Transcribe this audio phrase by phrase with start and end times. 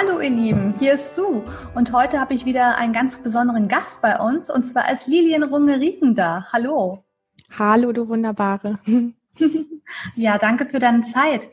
[0.00, 1.42] Hallo ihr Lieben, hier ist Sue
[1.74, 5.42] und heute habe ich wieder einen ganz besonderen Gast bei uns und zwar ist Lilian
[5.42, 6.46] Runge-Rieken da.
[6.52, 7.02] Hallo.
[7.58, 8.78] Hallo, du Wunderbare.
[10.14, 11.48] ja, danke für deine Zeit.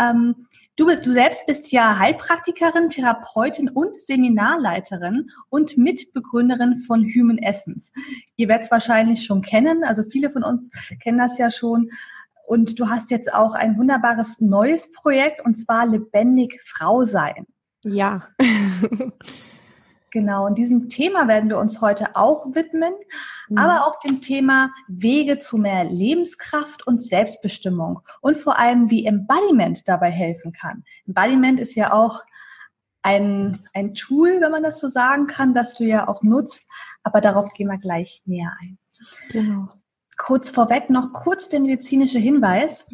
[0.00, 7.92] Ähm, du, du selbst bist ja Heilpraktikerin, Therapeutin und Seminarleiterin und Mitbegründerin von Human Essence.
[8.36, 10.70] Ihr werdet es wahrscheinlich schon kennen, also viele von uns
[11.02, 11.90] kennen das ja schon.
[12.46, 17.46] Und du hast jetzt auch ein wunderbares neues Projekt und zwar Lebendig Frau sein.
[17.84, 18.28] Ja.
[20.10, 22.94] genau, und diesem Thema werden wir uns heute auch widmen,
[23.48, 23.58] mhm.
[23.58, 29.86] aber auch dem Thema Wege zu mehr Lebenskraft und Selbstbestimmung und vor allem, wie Embodiment
[29.88, 30.84] dabei helfen kann.
[31.06, 32.22] Embodiment ist ja auch
[33.02, 36.66] ein, ein Tool, wenn man das so sagen kann, das du ja auch nutzt,
[37.02, 38.78] aber darauf gehen wir gleich näher ein.
[39.30, 39.68] Genau.
[40.16, 42.86] Kurz vorweg noch kurz der medizinische Hinweis.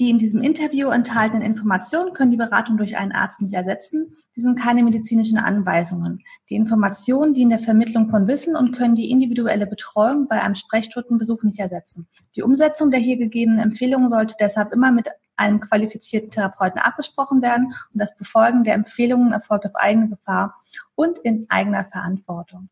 [0.00, 4.16] Die in diesem Interview enthaltenen Informationen können die Beratung durch einen Arzt nicht ersetzen.
[4.32, 6.24] Sie sind keine medizinischen Anweisungen.
[6.50, 11.44] Die Informationen dienen der Vermittlung von Wissen und können die individuelle Betreuung bei einem Sprechstundenbesuch
[11.44, 12.08] nicht ersetzen.
[12.34, 17.66] Die Umsetzung der hier gegebenen Empfehlungen sollte deshalb immer mit einem qualifizierten Therapeuten abgesprochen werden
[17.92, 20.56] und das Befolgen der Empfehlungen erfolgt auf eigene Gefahr
[20.96, 22.68] und in eigener Verantwortung.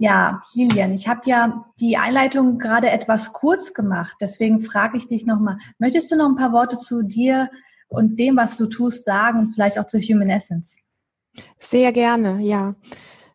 [0.00, 5.26] Ja, Lilian, ich habe ja die Einleitung gerade etwas kurz gemacht, deswegen frage ich dich
[5.26, 7.50] nochmal, möchtest du noch ein paar Worte zu dir
[7.86, 10.76] und dem, was du tust, sagen, vielleicht auch zu Human Essence?
[11.58, 12.76] Sehr gerne, ja.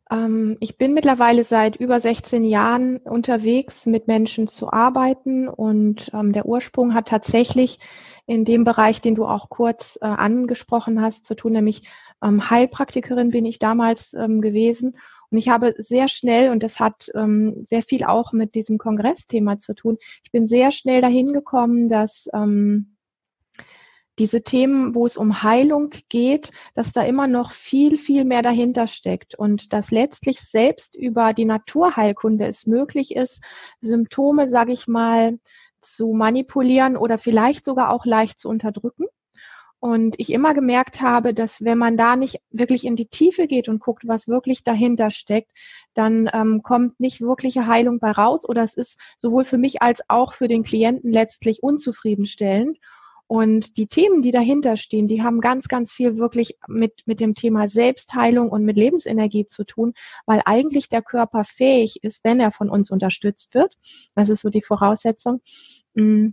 [0.10, 6.34] Ähm, ich bin mittlerweile seit über 16 Jahren unterwegs, mit Menschen zu arbeiten und ähm,
[6.34, 7.78] der Ursprung hat tatsächlich
[8.26, 11.88] in dem Bereich, den du auch kurz äh, angesprochen hast, zu tun, nämlich
[12.24, 14.96] ähm, Heilpraktikerin bin ich damals gewesen
[15.30, 19.58] und ich habe sehr schnell, und das hat ähm, sehr viel auch mit diesem Kongressthema
[19.58, 22.96] zu tun, ich bin sehr schnell dahin gekommen, dass ähm,
[24.18, 28.88] diese Themen, wo es um Heilung geht, dass da immer noch viel, viel mehr dahinter
[28.88, 33.44] steckt und dass letztlich selbst über die Naturheilkunde es möglich ist,
[33.82, 35.40] Symptome, sage ich mal,
[35.80, 39.06] zu manipulieren oder vielleicht sogar auch leicht zu unterdrücken.
[39.86, 43.70] Und ich immer gemerkt habe, dass wenn man da nicht wirklich in die Tiefe geht
[43.70, 45.52] und guckt, was wirklich dahinter steckt,
[45.94, 50.02] dann ähm, kommt nicht wirkliche Heilung bei raus oder es ist sowohl für mich als
[50.10, 52.80] auch für den Klienten letztlich unzufriedenstellend.
[53.28, 57.36] Und die Themen, die dahinter stehen, die haben ganz, ganz viel wirklich mit, mit dem
[57.36, 59.94] Thema Selbstheilung und mit Lebensenergie zu tun,
[60.26, 63.78] weil eigentlich der Körper fähig ist, wenn er von uns unterstützt wird.
[64.16, 65.42] Das ist so die Voraussetzung.
[65.94, 66.30] Mm,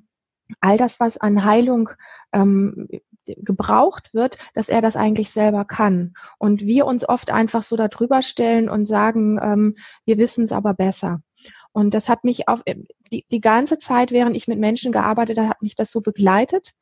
[0.61, 1.91] all das, was an Heilung
[2.33, 2.89] ähm,
[3.27, 6.15] gebraucht wird, dass er das eigentlich selber kann.
[6.38, 10.75] Und wir uns oft einfach so darüber stellen und sagen, ähm, wir wissen es aber
[10.75, 11.22] besser.
[11.72, 12.62] Und das hat mich auf
[13.11, 16.72] die, die ganze Zeit, während ich mit Menschen gearbeitet habe, hat mich das so begleitet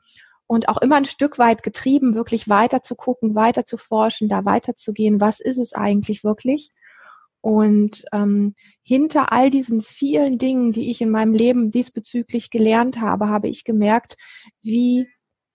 [0.47, 4.45] und auch immer ein Stück weit getrieben, wirklich weiter zu gucken, weiter zu forschen, da
[4.45, 5.21] weiterzugehen.
[5.21, 6.73] Was ist es eigentlich wirklich?
[7.41, 13.29] Und ähm, hinter all diesen vielen Dingen, die ich in meinem Leben diesbezüglich gelernt habe,
[13.29, 14.17] habe ich gemerkt,
[14.61, 15.07] wie,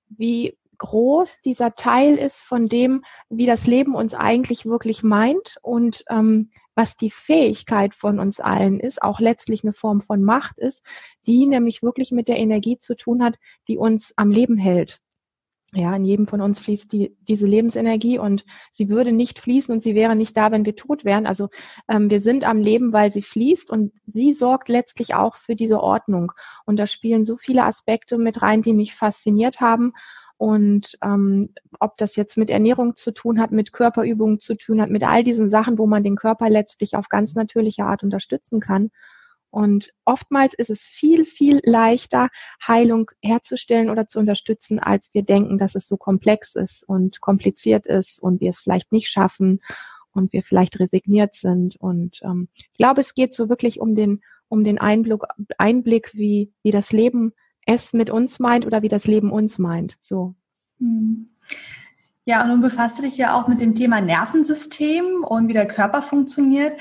[0.07, 6.03] wie groß dieser Teil ist von dem, wie das Leben uns eigentlich wirklich meint und
[6.09, 10.85] ähm, was die Fähigkeit von uns allen ist, auch letztlich eine Form von Macht ist,
[11.25, 13.35] die nämlich wirklich mit der Energie zu tun hat,
[13.67, 14.99] die uns am Leben hält.
[15.73, 19.83] Ja, in jedem von uns fließt die, diese Lebensenergie und sie würde nicht fließen und
[19.83, 21.25] sie wäre nicht da, wenn wir tot wären.
[21.25, 21.49] Also
[21.89, 25.81] ähm, wir sind am Leben, weil sie fließt und sie sorgt letztlich auch für diese
[25.81, 26.31] Ordnung.
[26.65, 29.91] Und da spielen so viele Aspekte mit rein, die mich fasziniert haben
[30.37, 34.89] und ähm, ob das jetzt mit Ernährung zu tun hat, mit Körperübungen zu tun hat,
[34.89, 38.91] mit all diesen Sachen, wo man den Körper letztlich auf ganz natürliche Art unterstützen kann.
[39.49, 42.27] Und oftmals ist es viel, viel leichter,
[42.67, 47.85] Heilung herzustellen oder zu unterstützen, als wir denken, dass es so komplex ist und kompliziert
[47.85, 49.61] ist und wir es vielleicht nicht schaffen
[50.11, 51.77] und wir vielleicht resigniert sind.
[51.77, 55.21] Und ähm, ich glaube, es geht so wirklich um den, um den Einblick,
[55.57, 57.31] Einblick wie, wie das Leben
[57.65, 59.97] es mit uns meint oder wie das Leben uns meint.
[60.01, 60.35] So.
[60.79, 61.29] Hm.
[62.25, 65.67] Ja, und nun befasst du dich ja auch mit dem Thema Nervensystem und wie der
[65.67, 66.73] Körper funktioniert.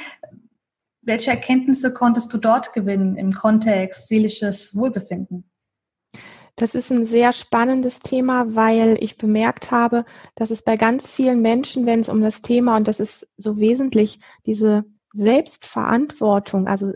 [1.03, 5.45] Welche Erkenntnisse konntest du dort gewinnen im Kontext seelisches Wohlbefinden?
[6.57, 10.05] Das ist ein sehr spannendes Thema, weil ich bemerkt habe,
[10.37, 13.59] dass es bei ganz vielen Menschen, wenn es um das Thema, und das ist so
[13.59, 16.93] wesentlich, diese Selbstverantwortung, also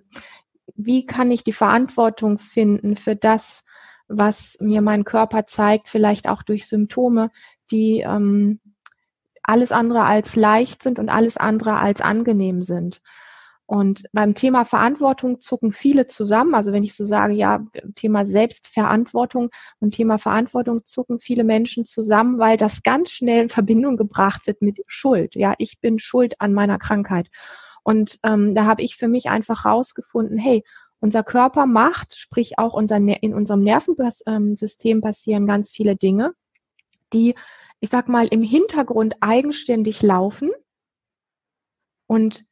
[0.74, 3.64] wie kann ich die Verantwortung finden für das,
[4.08, 7.30] was mir mein Körper zeigt, vielleicht auch durch Symptome,
[7.70, 8.60] die ähm,
[9.42, 13.00] alles andere als leicht sind und alles andere als angenehm sind.
[13.70, 16.54] Und beim Thema Verantwortung zucken viele zusammen.
[16.54, 17.60] Also wenn ich so sage, ja,
[17.96, 23.98] Thema Selbstverantwortung und Thema Verantwortung zucken viele Menschen zusammen, weil das ganz schnell in Verbindung
[23.98, 25.34] gebracht wird mit Schuld.
[25.34, 27.28] Ja, ich bin schuld an meiner Krankheit.
[27.82, 30.64] Und ähm, da habe ich für mich einfach rausgefunden, hey,
[31.00, 36.32] unser Körper macht, sprich auch unser, in unserem Nervensystem passieren ganz viele Dinge,
[37.12, 37.34] die,
[37.80, 40.50] ich sag mal, im Hintergrund eigenständig laufen
[42.06, 42.44] und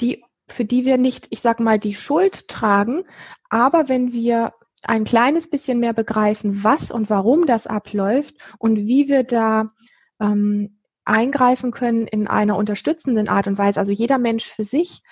[0.00, 3.04] die für die wir nicht, ich sag mal, die Schuld tragen.
[3.48, 4.52] Aber wenn wir
[4.82, 9.72] ein kleines bisschen mehr begreifen, was und warum das abläuft und wie wir da
[10.20, 15.02] ähm, eingreifen können in einer unterstützenden Art und Weise, also jeder Mensch für sich,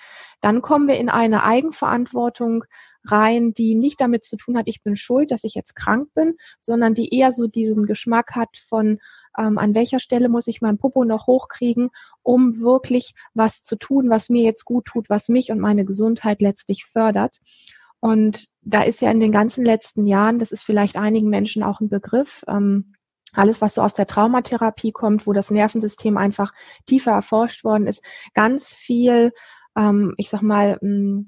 [0.41, 2.65] dann kommen wir in eine Eigenverantwortung
[3.05, 6.35] rein, die nicht damit zu tun hat, ich bin schuld, dass ich jetzt krank bin,
[6.59, 8.99] sondern die eher so diesen Geschmack hat von,
[9.37, 11.89] ähm, an welcher Stelle muss ich mein Popo noch hochkriegen,
[12.21, 16.41] um wirklich was zu tun, was mir jetzt gut tut, was mich und meine Gesundheit
[16.41, 17.39] letztlich fördert.
[17.99, 21.79] Und da ist ja in den ganzen letzten Jahren, das ist vielleicht einigen Menschen auch
[21.79, 22.93] ein Begriff, ähm,
[23.33, 26.53] alles, was so aus der Traumatherapie kommt, wo das Nervensystem einfach
[26.85, 28.03] tiefer erforscht worden ist,
[28.33, 29.33] ganz viel,
[29.77, 31.25] ähm, ich sag mal, mh,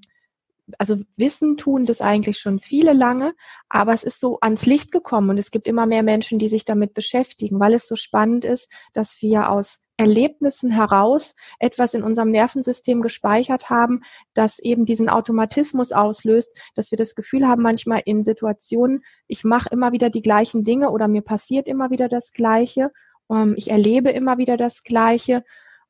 [0.79, 3.33] also Wissen tun das eigentlich schon viele lange,
[3.69, 6.65] aber es ist so ans Licht gekommen und es gibt immer mehr Menschen, die sich
[6.65, 12.29] damit beschäftigen, weil es so spannend ist, dass wir aus Erlebnissen heraus etwas in unserem
[12.29, 14.01] Nervensystem gespeichert haben,
[14.33, 19.69] das eben diesen Automatismus auslöst, dass wir das Gefühl haben, manchmal in Situationen, ich mache
[19.71, 22.91] immer wieder die gleichen Dinge oder mir passiert immer wieder das Gleiche,
[23.29, 25.43] ähm, ich erlebe immer wieder das Gleiche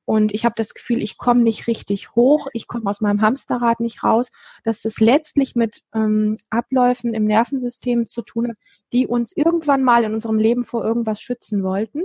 [0.06, 3.80] und ich habe das Gefühl, ich komme nicht richtig hoch, ich komme aus meinem Hamsterrad
[3.80, 4.32] nicht raus,
[4.64, 8.58] dass das letztlich mit ähm, Abläufen im Nervensystem zu tun hat,
[8.94, 12.04] die uns irgendwann mal in unserem Leben vor irgendwas schützen wollten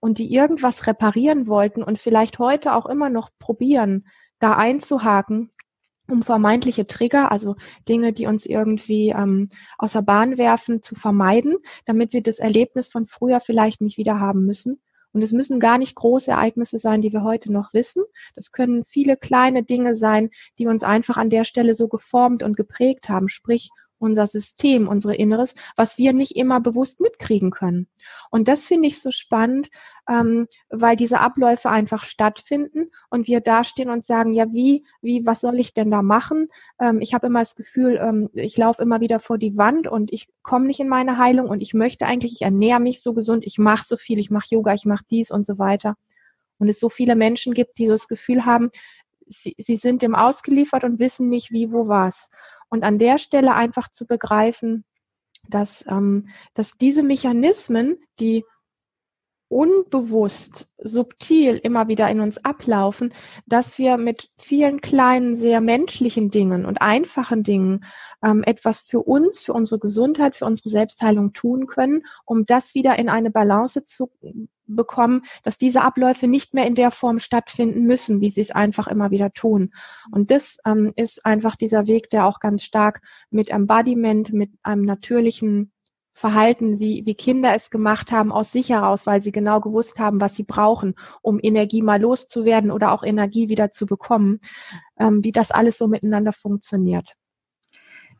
[0.00, 4.06] und die irgendwas reparieren wollten und vielleicht heute auch immer noch probieren,
[4.38, 5.50] da einzuhaken,
[6.08, 7.56] um vermeintliche Trigger, also
[7.86, 13.04] Dinge, die uns irgendwie ähm, außer Bahn werfen, zu vermeiden, damit wir das Erlebnis von
[13.04, 14.80] früher vielleicht nicht wieder haben müssen.
[15.16, 18.04] Und es müssen gar nicht große Ereignisse sein, die wir heute noch wissen.
[18.34, 20.28] Das können viele kleine Dinge sein,
[20.58, 25.14] die uns einfach an der Stelle so geformt und geprägt haben, sprich unser System, unsere
[25.14, 27.88] Inneres, was wir nicht immer bewusst mitkriegen können.
[28.30, 29.68] Und das finde ich so spannend,
[30.08, 35.40] ähm, weil diese Abläufe einfach stattfinden und wir dastehen und sagen, ja, wie, wie, was
[35.40, 36.48] soll ich denn da machen?
[36.80, 40.12] Ähm, ich habe immer das Gefühl, ähm, ich laufe immer wieder vor die Wand und
[40.12, 43.44] ich komme nicht in meine Heilung und ich möchte eigentlich, ich ernähre mich so gesund,
[43.46, 45.96] ich mache so viel, ich mache Yoga, ich mache dies und so weiter.
[46.58, 48.70] Und es so viele Menschen gibt, die das Gefühl haben,
[49.26, 52.30] sie, sie sind dem ausgeliefert und wissen nicht, wie, wo, was.
[52.68, 54.84] Und an der Stelle einfach zu begreifen,
[55.48, 58.44] dass, ähm, dass diese Mechanismen, die
[59.48, 63.14] unbewusst, subtil immer wieder in uns ablaufen,
[63.46, 67.84] dass wir mit vielen kleinen, sehr menschlichen Dingen und einfachen Dingen
[68.24, 72.98] ähm, etwas für uns, für unsere Gesundheit, für unsere Selbstheilung tun können, um das wieder
[72.98, 74.10] in eine Balance zu
[74.66, 78.88] bekommen, dass diese Abläufe nicht mehr in der Form stattfinden müssen, wie sie es einfach
[78.88, 79.72] immer wieder tun.
[80.10, 83.00] Und das ähm, ist einfach dieser Weg, der auch ganz stark
[83.30, 85.72] mit Embodiment, mit einem natürlichen
[86.16, 90.18] Verhalten, wie, wie Kinder es gemacht haben, aus sich heraus, weil sie genau gewusst haben,
[90.18, 94.40] was sie brauchen, um Energie mal loszuwerden oder auch Energie wieder zu bekommen,
[94.98, 97.12] ähm, wie das alles so miteinander funktioniert.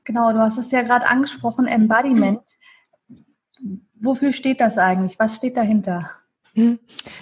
[0.04, 2.42] Genau, du hast es ja gerade angesprochen, Embodiment.
[3.94, 5.18] Wofür steht das eigentlich?
[5.18, 6.06] Was steht dahinter?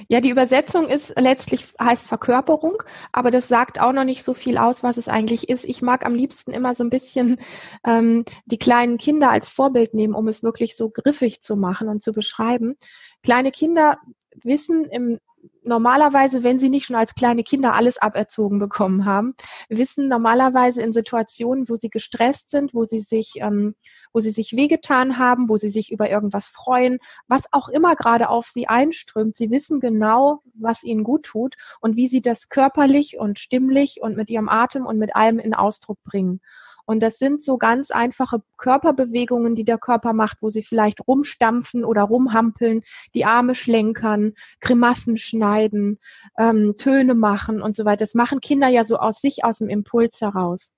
[0.08, 4.58] Ja, die Übersetzung ist letztlich heißt Verkörperung, aber das sagt auch noch nicht so viel
[4.58, 5.64] aus, was es eigentlich ist.
[5.64, 7.40] Ich mag am liebsten immer so ein bisschen
[7.84, 12.00] ähm, die kleinen Kinder als Vorbild nehmen, um es wirklich so griffig zu machen und
[12.00, 12.76] zu beschreiben.
[13.24, 13.98] Kleine Kinder
[14.42, 15.18] wissen im
[15.62, 19.34] normalerweise, wenn sie nicht schon als kleine Kinder alles aberzogen bekommen haben,
[19.68, 23.74] wissen normalerweise in Situationen, wo sie gestresst sind, wo sie sich ähm,
[24.14, 28.30] wo sie sich wehgetan haben, wo sie sich über irgendwas freuen, was auch immer gerade
[28.30, 29.37] auf sie einströmt.
[29.37, 34.16] Sie wissen genau, was ihnen gut tut und wie sie das körperlich und stimmlich und
[34.16, 36.40] mit ihrem Atem und mit allem in Ausdruck bringen.
[36.87, 41.85] Und das sind so ganz einfache Körperbewegungen, die der Körper macht, wo sie vielleicht rumstampfen
[41.85, 42.83] oder rumhampeln,
[43.14, 45.99] die Arme schlenkern, Grimassen schneiden,
[46.38, 48.04] ähm, Töne machen und so weiter.
[48.04, 50.73] Das machen Kinder ja so aus sich, aus dem Impuls heraus.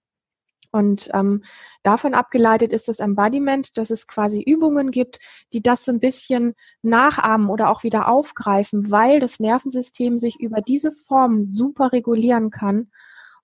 [0.77, 1.43] Und ähm,
[1.83, 5.19] davon abgeleitet ist das Embodiment, dass es quasi Übungen gibt,
[5.53, 10.61] die das so ein bisschen nachahmen oder auch wieder aufgreifen, weil das Nervensystem sich über
[10.61, 12.91] diese Form super regulieren kann.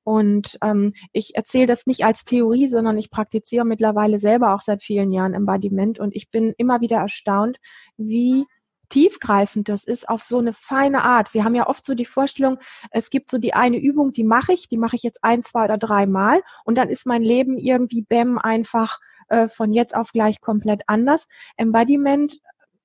[0.05, 4.83] Und ähm, ich erzähle das nicht als Theorie, sondern ich praktiziere mittlerweile selber auch seit
[4.83, 7.59] vielen Jahren Embodiment und ich bin immer wieder erstaunt,
[7.97, 8.45] wie
[8.93, 11.33] tiefgreifend das ist auf so eine feine Art.
[11.33, 12.59] Wir haben ja oft so die Vorstellung,
[12.91, 15.65] es gibt so die eine Übung, die mache ich, die mache ich jetzt ein, zwei
[15.65, 20.13] oder drei Mal und dann ist mein Leben irgendwie bäm einfach äh, von jetzt auf
[20.13, 21.27] gleich komplett anders.
[21.57, 22.39] Embodiment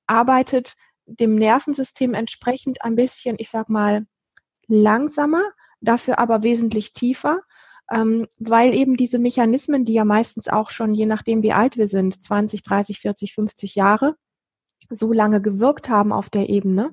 [0.06, 4.06] arbeitet dem Nervensystem entsprechend ein bisschen, ich sag mal,
[4.66, 5.42] langsamer,
[5.82, 7.42] dafür aber wesentlich tiefer,
[7.90, 11.86] ähm, weil eben diese Mechanismen, die ja meistens auch schon, je nachdem wie alt wir
[11.86, 14.16] sind, 20, 30, 40, 50 Jahre,
[14.90, 16.92] so lange gewirkt haben auf der Ebene.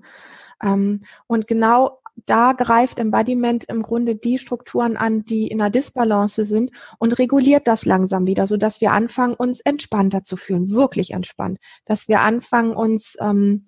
[0.62, 6.46] Ähm, und genau da greift Embodiment im Grunde die Strukturen an, die in einer Disbalance
[6.46, 11.12] sind und reguliert das langsam wieder, so dass wir anfangen, uns entspannter zu fühlen, wirklich
[11.12, 13.66] entspannt, dass wir anfangen, uns ähm,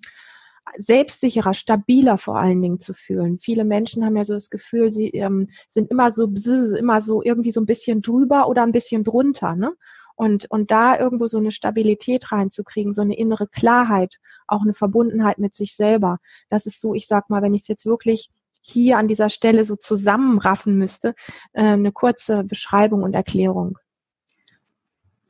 [0.76, 3.38] selbstsicherer, stabiler vor allen Dingen zu fühlen.
[3.38, 7.22] Viele Menschen haben ja so das Gefühl, sie ähm, sind immer so, bzz, immer so
[7.22, 9.72] irgendwie so ein bisschen drüber oder ein bisschen drunter, ne?
[10.18, 14.16] Und, und da irgendwo so eine Stabilität reinzukriegen, so eine innere Klarheit,
[14.48, 16.18] auch eine Verbundenheit mit sich selber.
[16.50, 18.28] Das ist so, ich sag mal, wenn ich es jetzt wirklich
[18.60, 21.14] hier an dieser Stelle so zusammenraffen müsste,
[21.52, 23.78] äh, eine kurze Beschreibung und Erklärung.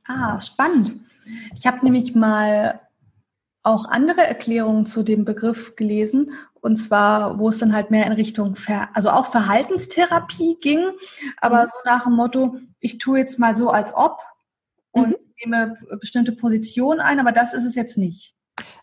[0.06, 1.00] Ah, spannend.
[1.54, 2.80] Ich habe nämlich mal
[3.62, 6.32] auch andere Erklärungen zu dem Begriff gelesen.
[6.62, 10.80] Und zwar, wo es dann halt mehr in Richtung, Ver also auch Verhaltenstherapie ging,
[11.42, 11.68] aber mhm.
[11.68, 14.22] so nach dem Motto, ich tue jetzt mal so, als ob
[14.92, 15.16] und mhm.
[15.44, 18.34] nehme bestimmte Positionen ein, aber das ist es jetzt nicht.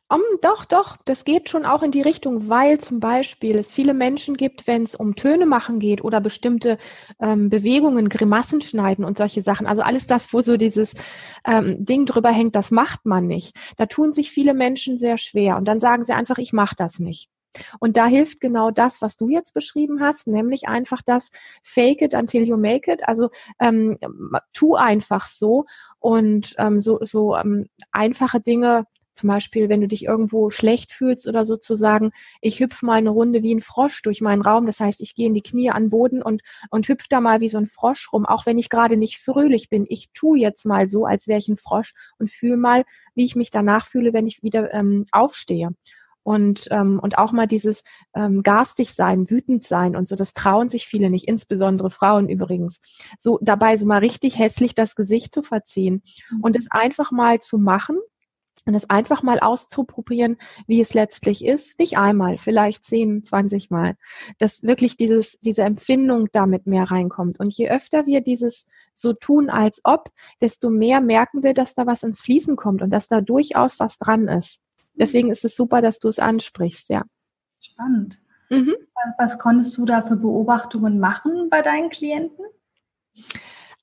[0.07, 3.95] Um, doch, doch, das geht schon auch in die Richtung, weil zum Beispiel es viele
[3.95, 6.77] Menschen gibt, wenn es um Töne machen geht oder bestimmte
[7.19, 9.65] ähm, Bewegungen, Grimassen schneiden und solche Sachen.
[9.65, 10.93] Also alles das, wo so dieses
[11.43, 13.55] ähm, Ding drüber hängt, das macht man nicht.
[13.77, 16.99] Da tun sich viele Menschen sehr schwer und dann sagen sie einfach, ich mache das
[16.99, 17.31] nicht.
[17.79, 21.31] Und da hilft genau das, was du jetzt beschrieben hast, nämlich einfach das
[21.63, 23.07] Fake it until you make it.
[23.07, 23.97] Also ähm,
[24.53, 25.65] tu einfach so
[26.05, 28.85] und ähm, so, so ähm, einfache Dinge
[29.15, 33.41] zum Beispiel, wenn du dich irgendwo schlecht fühlst oder sozusagen, ich hüpfe mal eine Runde
[33.41, 34.67] wie ein Frosch durch meinen Raum.
[34.67, 37.49] Das heißt, ich gehe in die Knie an Boden und, und hüpfe da mal wie
[37.49, 39.87] so ein Frosch rum, auch wenn ich gerade nicht fröhlich bin.
[39.89, 42.83] Ich tue jetzt mal so, als wäre ich ein Frosch und fühle mal,
[43.15, 45.71] wie ich mich danach fühle, wenn ich wieder ähm, aufstehe.
[46.25, 47.83] Und, ähm, und auch mal dieses
[48.15, 52.81] ähm, garstig sein, wütend sein und so, das trauen sich viele nicht, insbesondere Frauen übrigens.
[53.19, 56.01] So dabei so mal richtig hässlich das Gesicht zu verziehen
[56.41, 57.99] und es einfach mal zu machen
[58.65, 61.77] und es einfach mal auszuprobieren, wie es letztlich ist.
[61.77, 63.95] Nicht einmal, vielleicht zehn, zwanzig Mal.
[64.39, 67.39] Dass wirklich dieses, diese Empfindung damit mehr reinkommt.
[67.39, 68.65] Und je öfter wir dieses
[68.95, 70.09] so tun, als ob,
[70.41, 73.99] desto mehr merken wir, dass da was ins Fließen kommt und dass da durchaus was
[73.99, 74.63] dran ist.
[74.95, 77.03] Deswegen ist es super, dass du es ansprichst, ja.
[77.59, 78.19] Spannend.
[78.49, 78.75] Mhm.
[78.93, 82.45] Was, was konntest du da für Beobachtungen machen bei deinen Klienten?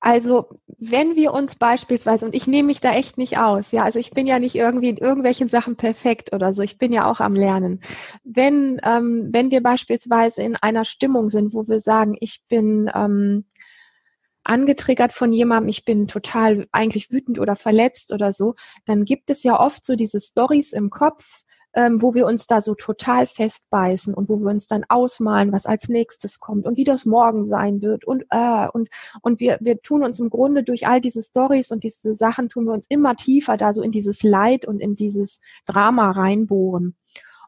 [0.04, 4.00] Also, wenn wir uns beispielsweise, und ich nehme mich da echt nicht aus, ja, also
[4.00, 7.20] ich bin ja nicht irgendwie in irgendwelchen Sachen perfekt oder so, ich bin ja auch
[7.20, 7.78] am Lernen.
[8.24, 13.44] Wenn, ähm, wenn wir beispielsweise in einer Stimmung sind, wo wir sagen, ich bin ähm,
[14.44, 19.42] angetriggert von jemandem, ich bin total eigentlich wütend oder verletzt oder so, dann gibt es
[19.42, 21.44] ja oft so diese Stories im Kopf,
[21.74, 25.66] ähm, wo wir uns da so total festbeißen und wo wir uns dann ausmalen, was
[25.66, 28.88] als nächstes kommt und wie das morgen sein wird und äh, und
[29.22, 32.66] und wir wir tun uns im Grunde durch all diese Stories und diese Sachen tun
[32.66, 36.96] wir uns immer tiefer da so in dieses Leid und in dieses Drama reinbohren.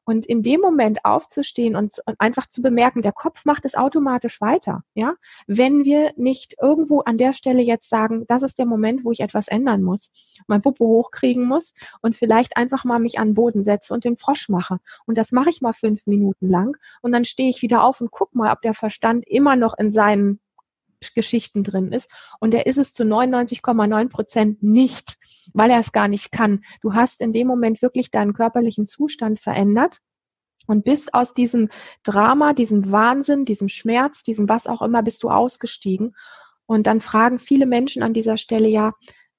[0.04, 4.84] Und in dem Moment aufzustehen und, einfach zu bemerken, der Kopf macht es automatisch weiter,
[4.94, 5.14] ja.
[5.46, 9.20] Wenn wir nicht irgendwo an der Stelle jetzt sagen, das ist der Moment, wo ich
[9.20, 10.12] etwas ändern muss,
[10.46, 14.16] mein Puppe hochkriegen muss und vielleicht einfach mal mich an den Boden setze und den
[14.16, 14.78] Frosch mache.
[15.06, 18.10] Und das mache ich mal fünf Minuten lang und dann stehe ich wieder auf und
[18.10, 20.40] guck mal, ob der Verstand immer noch in seinen
[21.14, 22.10] Geschichten drin ist.
[22.40, 25.18] Und er ist es zu 99,9 Prozent nicht,
[25.52, 26.64] weil er es gar nicht kann.
[26.80, 30.00] Du hast in dem Moment wirklich deinen körperlichen Zustand verändert
[30.66, 31.68] und bist aus diesem
[32.02, 36.14] Drama, diesem Wahnsinn, diesem Schmerz, diesem was auch immer, bist du ausgestiegen.
[36.66, 38.92] Und dann fragen viele Menschen an dieser Stelle ja,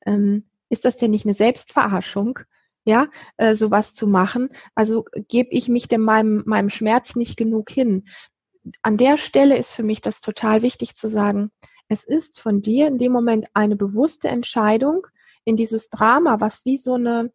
[0.05, 2.39] ähm, ist das denn nicht eine Selbstverarschung?
[2.87, 3.07] ja,
[3.37, 4.47] äh, sowas zu machen.
[4.75, 8.03] Also gebe ich mich denn meinem, meinem Schmerz nicht genug hin
[8.81, 11.51] an der Stelle ist für mich das total wichtig zu sagen,
[11.87, 15.05] es ist von dir in dem Moment eine bewusste Entscheidung
[15.45, 17.31] in dieses Drama, was wie so eine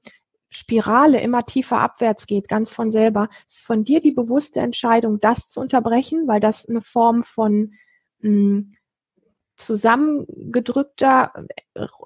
[0.50, 5.48] Spirale immer tiefer abwärts geht, ganz von selber, ist von dir die bewusste Entscheidung, das
[5.48, 7.72] zu unterbrechen, weil das eine Form von
[8.18, 8.72] mh, hm,
[9.56, 11.32] zusammengedrückter,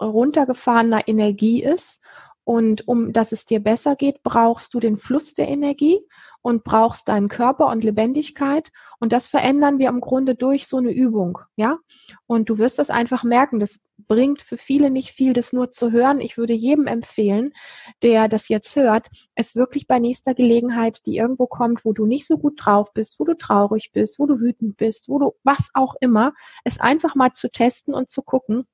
[0.01, 2.03] runtergefahrener Energie ist.
[2.43, 6.01] Und um dass es dir besser geht, brauchst du den Fluss der Energie.
[6.45, 8.71] Und brauchst deinen Körper und Lebendigkeit.
[9.01, 11.79] Und das verändern wir im Grunde durch so eine Übung, ja.
[12.27, 13.61] Und du wirst das einfach merken.
[13.61, 16.21] Das bringt für viele nicht viel, das nur zu hören.
[16.21, 17.55] Ich würde jedem empfehlen,
[18.03, 22.27] der das jetzt hört, es wirklich bei nächster Gelegenheit, die irgendwo kommt, wo du nicht
[22.27, 25.71] so gut drauf bist, wo du traurig bist, wo du wütend bist, wo du was
[25.73, 28.67] auch immer, es einfach mal zu testen und zu gucken,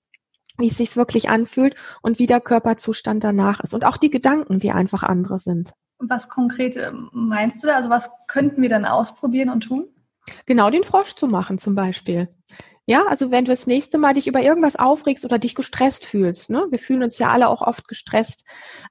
[0.58, 4.58] wie es sich wirklich anfühlt und wie der Körperzustand danach ist und auch die Gedanken,
[4.58, 5.72] die einfach andere sind.
[6.00, 7.76] Was konkret ähm, meinst du da?
[7.76, 9.88] Also was könnten wir dann ausprobieren und tun?
[10.47, 12.28] Genau den Frosch zu machen zum Beispiel.
[12.87, 16.50] Ja, also wenn du das nächste Mal dich über irgendwas aufregst oder dich gestresst fühlst,
[16.50, 18.45] ne, wir fühlen uns ja alle auch oft gestresst,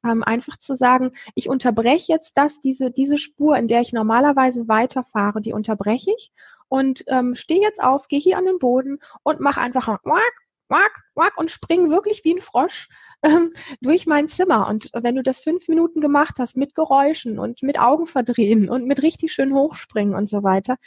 [0.05, 4.69] ähm, einfach zu sagen, ich unterbreche jetzt das, diese, diese Spur, in der ich normalerweise
[4.69, 6.31] weiterfahre, die unterbreche ich
[6.69, 10.33] und ähm, stehe jetzt auf, gehe hier an den Boden und mach einfach ein Wack,
[10.69, 12.87] Wack, Wack und spring wirklich wie ein Frosch
[13.23, 14.67] ähm, durch mein Zimmer.
[14.67, 18.85] Und wenn du das fünf Minuten gemacht hast mit Geräuschen und mit Augen verdrehen und
[18.85, 20.77] mit richtig schön hochspringen und so weiter,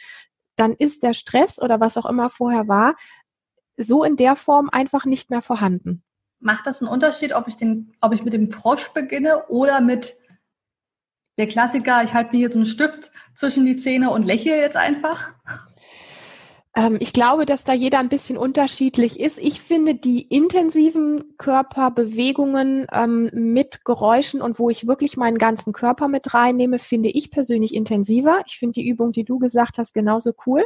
[0.57, 2.97] dann ist der Stress oder was auch immer vorher war,
[3.77, 6.03] so in der Form einfach nicht mehr vorhanden.
[6.41, 10.17] Macht das einen Unterschied, ob ich, den, ob ich mit dem Frosch beginne oder mit
[11.39, 15.33] der Klassiker, ich halte mir so einen Stift zwischen die Zähne und lächle jetzt einfach?
[16.75, 19.39] Ähm, ich glaube, dass da jeder ein bisschen unterschiedlich ist.
[19.39, 26.09] Ich finde die intensiven Körperbewegungen ähm, mit Geräuschen und wo ich wirklich meinen ganzen Körper
[26.09, 28.43] mit reinnehme, finde ich persönlich intensiver.
[28.47, 30.65] Ich finde die Übung, die du gesagt hast, genauso cool.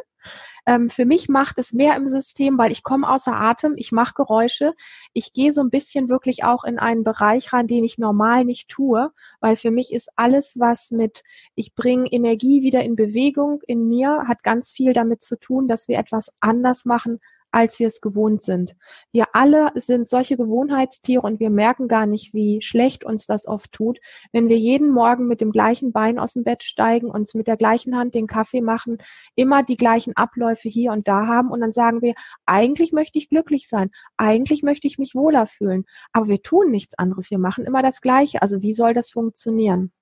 [0.67, 4.15] Ähm, für mich macht es mehr im System, weil ich komme außer Atem, ich mache
[4.15, 4.75] Geräusche.
[5.13, 8.69] Ich gehe so ein bisschen wirklich auch in einen Bereich rein, den ich normal nicht
[8.69, 11.23] tue, weil für mich ist alles, was mit,
[11.55, 15.87] ich bringe Energie wieder in Bewegung in mir, hat ganz viel damit zu tun, dass
[15.87, 17.21] wir etwas anders machen,
[17.57, 18.77] als wir es gewohnt sind.
[19.13, 23.73] Wir alle sind solche Gewohnheitstiere und wir merken gar nicht, wie schlecht uns das oft
[23.73, 23.99] tut,
[24.31, 27.57] wenn wir jeden Morgen mit dem gleichen Bein aus dem Bett steigen, uns mit der
[27.57, 28.99] gleichen Hand den Kaffee machen,
[29.37, 32.13] immer die gleichen Abläufe hier und da haben und dann sagen wir,
[32.45, 36.99] eigentlich möchte ich glücklich sein, eigentlich möchte ich mich wohler fühlen, aber wir tun nichts
[36.99, 38.43] anderes, wir machen immer das Gleiche.
[38.43, 39.93] Also wie soll das funktionieren?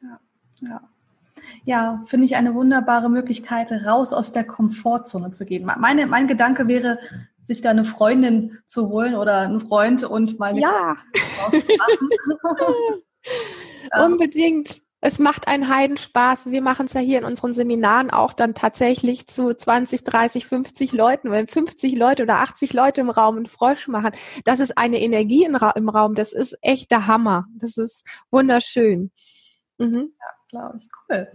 [0.00, 0.20] Ja,
[0.60, 0.88] ja
[1.64, 5.64] ja, finde ich eine wunderbare Möglichkeit, raus aus der Komfortzone zu gehen.
[5.78, 6.98] Meine, mein Gedanke wäre,
[7.42, 10.96] sich da eine Freundin zu holen oder einen Freund und mal eine ja.
[14.04, 14.80] Unbedingt.
[15.00, 16.46] Es macht einen Heidenspaß.
[16.50, 20.92] Wir machen es ja hier in unseren Seminaren auch dann tatsächlich zu 20, 30, 50
[20.92, 21.30] Leuten.
[21.30, 24.10] Wenn 50 Leute oder 80 Leute im Raum einen Frosch machen,
[24.44, 25.54] das ist eine Energie im
[25.88, 26.14] Raum.
[26.16, 27.46] Das ist echt der Hammer.
[27.56, 29.12] Das ist wunderschön.
[29.78, 30.12] Mhm.
[30.18, 30.88] Ja glaube ich.
[31.08, 31.28] Cool.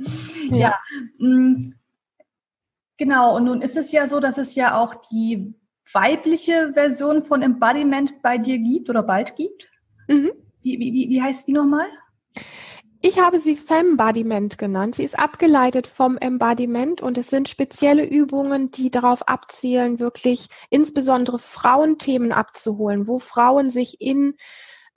[0.49, 0.57] Ja.
[0.57, 0.79] ja.
[1.17, 1.73] Mm,
[2.97, 5.53] genau, und nun ist es ja so, dass es ja auch die
[5.93, 9.69] weibliche Version von Embodiment bei dir gibt oder bald gibt.
[10.07, 10.31] Mhm.
[10.63, 11.87] Wie, wie, wie heißt die nochmal?
[13.03, 14.93] Ich habe sie Fembodiment genannt.
[14.93, 21.39] Sie ist abgeleitet vom Embodiment und es sind spezielle Übungen, die darauf abzielen, wirklich insbesondere
[21.39, 24.35] Frauenthemen abzuholen, wo Frauen sich in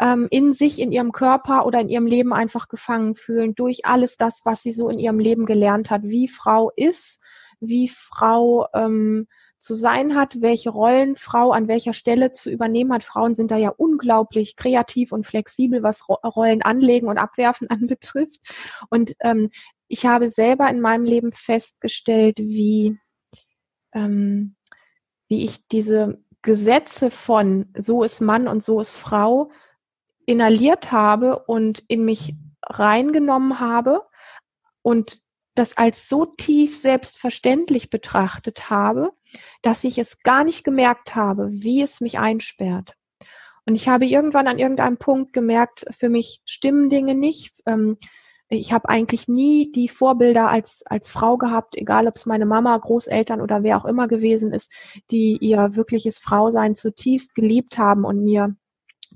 [0.00, 4.16] ähm, in sich, in ihrem Körper oder in ihrem Leben einfach gefangen fühlen durch alles
[4.16, 7.22] das, was sie so in ihrem Leben gelernt hat, wie Frau ist,
[7.60, 9.26] wie Frau ähm,
[9.58, 13.02] zu sein hat, welche Rollen Frau an welcher Stelle zu übernehmen hat.
[13.02, 18.40] Frauen sind da ja unglaublich kreativ und flexibel, was Rollen anlegen und abwerfen anbetrifft.
[18.90, 19.48] Und ähm,
[19.88, 22.98] ich habe selber in meinem Leben festgestellt, wie,
[23.94, 24.56] ähm,
[25.28, 29.50] wie ich diese Gesetze von so ist Mann und so ist Frau
[30.26, 34.02] inhaliert habe und in mich reingenommen habe
[34.82, 35.20] und
[35.54, 39.12] das als so tief selbstverständlich betrachtet habe,
[39.62, 42.96] dass ich es gar nicht gemerkt habe, wie es mich einsperrt.
[43.66, 47.54] Und ich habe irgendwann an irgendeinem Punkt gemerkt, für mich stimmen Dinge nicht.
[47.66, 47.96] Ähm,
[48.48, 52.76] ich habe eigentlich nie die Vorbilder als, als Frau gehabt, egal ob es meine Mama,
[52.76, 54.72] Großeltern oder wer auch immer gewesen ist,
[55.10, 58.54] die ihr wirkliches Frausein zutiefst geliebt haben und mir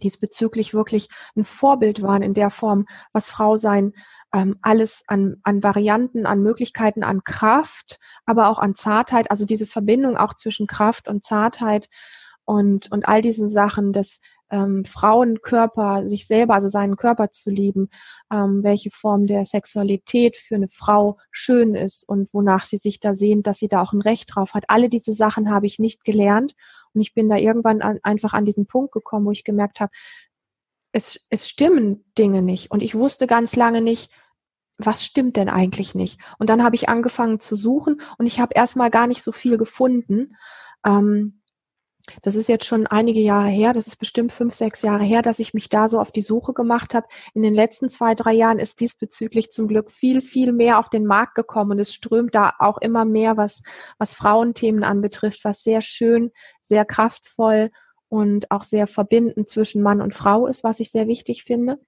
[0.03, 3.93] diesbezüglich wirklich ein Vorbild waren in der Form, was Frau sein
[4.35, 9.67] ähm, alles an, an Varianten, an Möglichkeiten, an Kraft, aber auch an Zartheit, also diese
[9.67, 11.89] Verbindung auch zwischen Kraft und Zartheit
[12.45, 17.91] und, und all diesen Sachen des ähm, Frauenkörper, sich selber, also seinen Körper zu lieben,
[18.33, 23.15] ähm, welche Form der Sexualität für eine Frau schön ist und wonach sie sich da
[23.15, 24.65] sehnt, dass sie da auch ein Recht drauf hat.
[24.69, 26.55] Alle diese Sachen habe ich nicht gelernt
[26.99, 29.93] und ich bin da irgendwann an, einfach an diesen Punkt gekommen, wo ich gemerkt habe,
[30.91, 32.73] es, es stimmen Dinge nicht.
[32.73, 34.11] Und ich wusste ganz lange nicht,
[34.79, 36.21] was stimmt denn eigentlich nicht?
[36.41, 39.59] Und dann habe ich angefangen zu suchen und ich habe erstmal gar nicht so viel
[39.59, 40.37] gefunden.
[40.85, 41.38] Ähm,
[42.23, 45.39] das ist jetzt schon einige Jahre her, das ist bestimmt fünf, sechs Jahre her, dass
[45.39, 47.07] ich mich da so auf die Suche gemacht habe.
[47.35, 51.07] In den letzten zwei, drei Jahren ist diesbezüglich zum Glück viel, viel mehr auf den
[51.07, 53.63] Markt gekommen und es strömt da auch immer mehr, was,
[53.99, 56.31] was Frauenthemen anbetrifft, was sehr schön,
[56.63, 57.71] sehr kraftvoll
[58.09, 61.79] und auch sehr verbindend zwischen Mann und Frau ist, was ich sehr wichtig finde.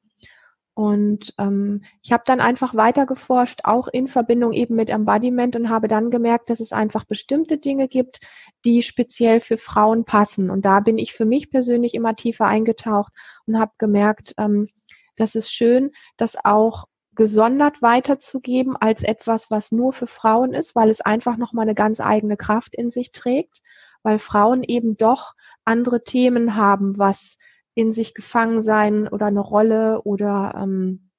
[0.81, 5.69] Und ähm, ich habe dann einfach weiter geforscht, auch in Verbindung eben mit Embodiment und
[5.69, 8.21] habe dann gemerkt, dass es einfach bestimmte Dinge gibt,
[8.65, 10.49] die speziell für Frauen passen.
[10.49, 13.13] Und da bin ich für mich persönlich immer tiefer eingetaucht
[13.45, 14.69] und habe gemerkt, ähm,
[15.17, 20.89] das ist schön, das auch gesondert weiterzugeben als etwas, was nur für Frauen ist, weil
[20.89, 23.61] es einfach nochmal eine ganz eigene Kraft in sich trägt,
[24.03, 25.35] weil Frauen eben doch
[25.67, 27.37] andere Themen haben, was
[27.75, 31.11] in sich gefangen sein oder eine Rolle oder ähm,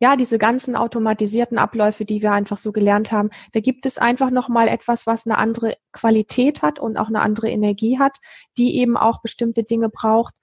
[0.00, 4.30] ja, diese ganzen automatisierten Abläufe, die wir einfach so gelernt haben, da gibt es einfach
[4.30, 8.18] nochmal etwas, was eine andere Qualität hat und auch eine andere Energie hat,
[8.56, 10.34] die eben auch bestimmte Dinge braucht,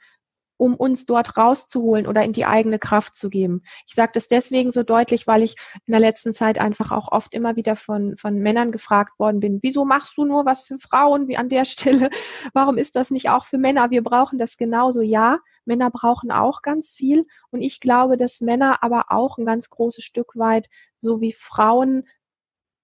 [0.57, 3.63] um uns dort rauszuholen oder in die eigene Kraft zu geben.
[3.87, 7.33] Ich sage das deswegen so deutlich, weil ich in der letzten Zeit einfach auch oft
[7.33, 11.27] immer wieder von, von Männern gefragt worden bin, wieso machst du nur was für Frauen
[11.27, 12.09] wie an der Stelle?
[12.53, 13.91] Warum ist das nicht auch für Männer?
[13.91, 15.01] Wir brauchen das genauso.
[15.01, 17.25] Ja, Männer brauchen auch ganz viel.
[17.51, 22.03] Und ich glaube, dass Männer aber auch ein ganz großes Stück weit, so wie Frauen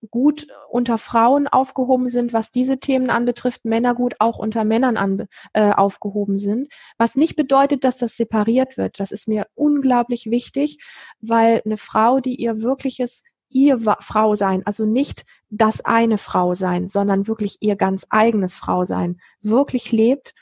[0.10, 5.28] gut unter Frauen aufgehoben sind, was diese Themen anbetrifft, Männer gut auch unter Männern an,
[5.54, 6.72] äh, aufgehoben sind.
[6.98, 9.00] Was nicht bedeutet, dass das separiert wird.
[9.00, 10.80] Das ist mir unglaublich wichtig,
[11.20, 16.88] weil eine Frau, die ihr wirkliches ihr Frau sein, also nicht das eine Frau sein,
[16.88, 20.34] sondern wirklich ihr ganz eigenes Frau sein, wirklich lebt,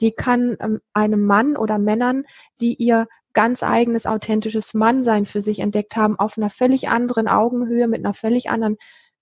[0.00, 2.24] die kann ähm, einem Mann oder Männern,
[2.60, 7.88] die ihr ganz eigenes authentisches Mannsein für sich entdeckt haben, auf einer völlig anderen Augenhöhe,
[7.88, 8.76] mit einer völlig anderen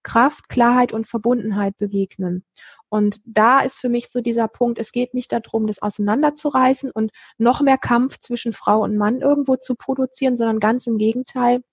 [0.06, 2.44] Kraft, Klarheit und Verbundenheit begegnen.
[2.88, 7.10] Und da ist für mich so dieser Punkt, es geht nicht darum, das auseinanderzureißen und
[7.38, 11.64] noch mehr Kampf zwischen Frau und Mann irgendwo zu produzieren, sondern ganz im Gegenteil,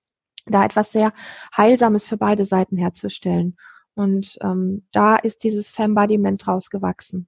[0.47, 1.13] da etwas sehr
[1.55, 3.55] Heilsames für beide Seiten herzustellen.
[3.93, 7.27] Und ähm, da ist dieses Fembodiment draus gewachsen.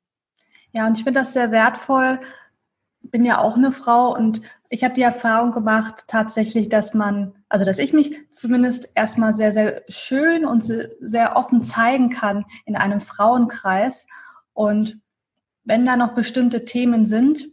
[0.71, 2.19] Ja, und ich finde das sehr wertvoll,
[3.11, 7.65] bin ja auch eine Frau und ich habe die Erfahrung gemacht tatsächlich, dass man, also
[7.65, 12.99] dass ich mich zumindest erstmal sehr, sehr schön und sehr offen zeigen kann in einem
[12.99, 14.07] Frauenkreis.
[14.53, 14.99] Und
[15.63, 17.47] wenn da noch bestimmte Themen sind,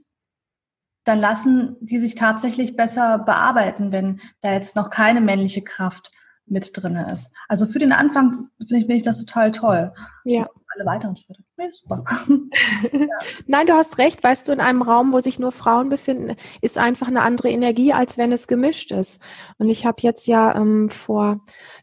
[1.05, 6.13] dann lassen die sich tatsächlich besser bearbeiten, wenn da jetzt noch keine männliche Kraft
[6.47, 7.33] mit drin ist.
[7.49, 9.93] Also für den Anfang finde ich, find ich das total toll.
[10.25, 10.49] Ja.
[10.75, 11.43] Alle weiteren Schritte.
[11.59, 12.05] Ja, super.
[12.93, 13.07] ja.
[13.47, 14.23] Nein, du hast recht.
[14.23, 17.93] Weißt du, in einem Raum, wo sich nur Frauen befinden, ist einfach eine andere Energie,
[17.93, 19.23] als wenn es gemischt ist.
[19.59, 21.41] Und ich habe jetzt ja ähm, vor,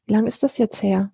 [0.07, 1.11] wie lange ist das jetzt her?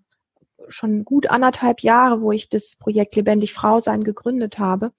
[0.70, 4.92] Schon gut anderthalb Jahre, wo ich das Projekt Lebendig Frau sein gegründet habe.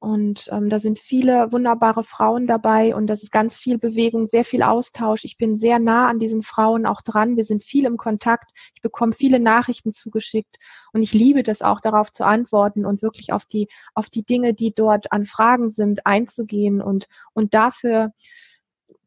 [0.00, 4.44] Und ähm, da sind viele wunderbare Frauen dabei und das ist ganz viel Bewegung, sehr
[4.44, 5.24] viel Austausch.
[5.24, 7.36] Ich bin sehr nah an diesen Frauen auch dran.
[7.36, 8.52] Wir sind viel im Kontakt.
[8.76, 10.56] Ich bekomme viele Nachrichten zugeschickt
[10.92, 14.54] und ich liebe das auch darauf zu antworten und wirklich auf die, auf die Dinge,
[14.54, 18.12] die dort an Fragen sind, einzugehen und, und dafür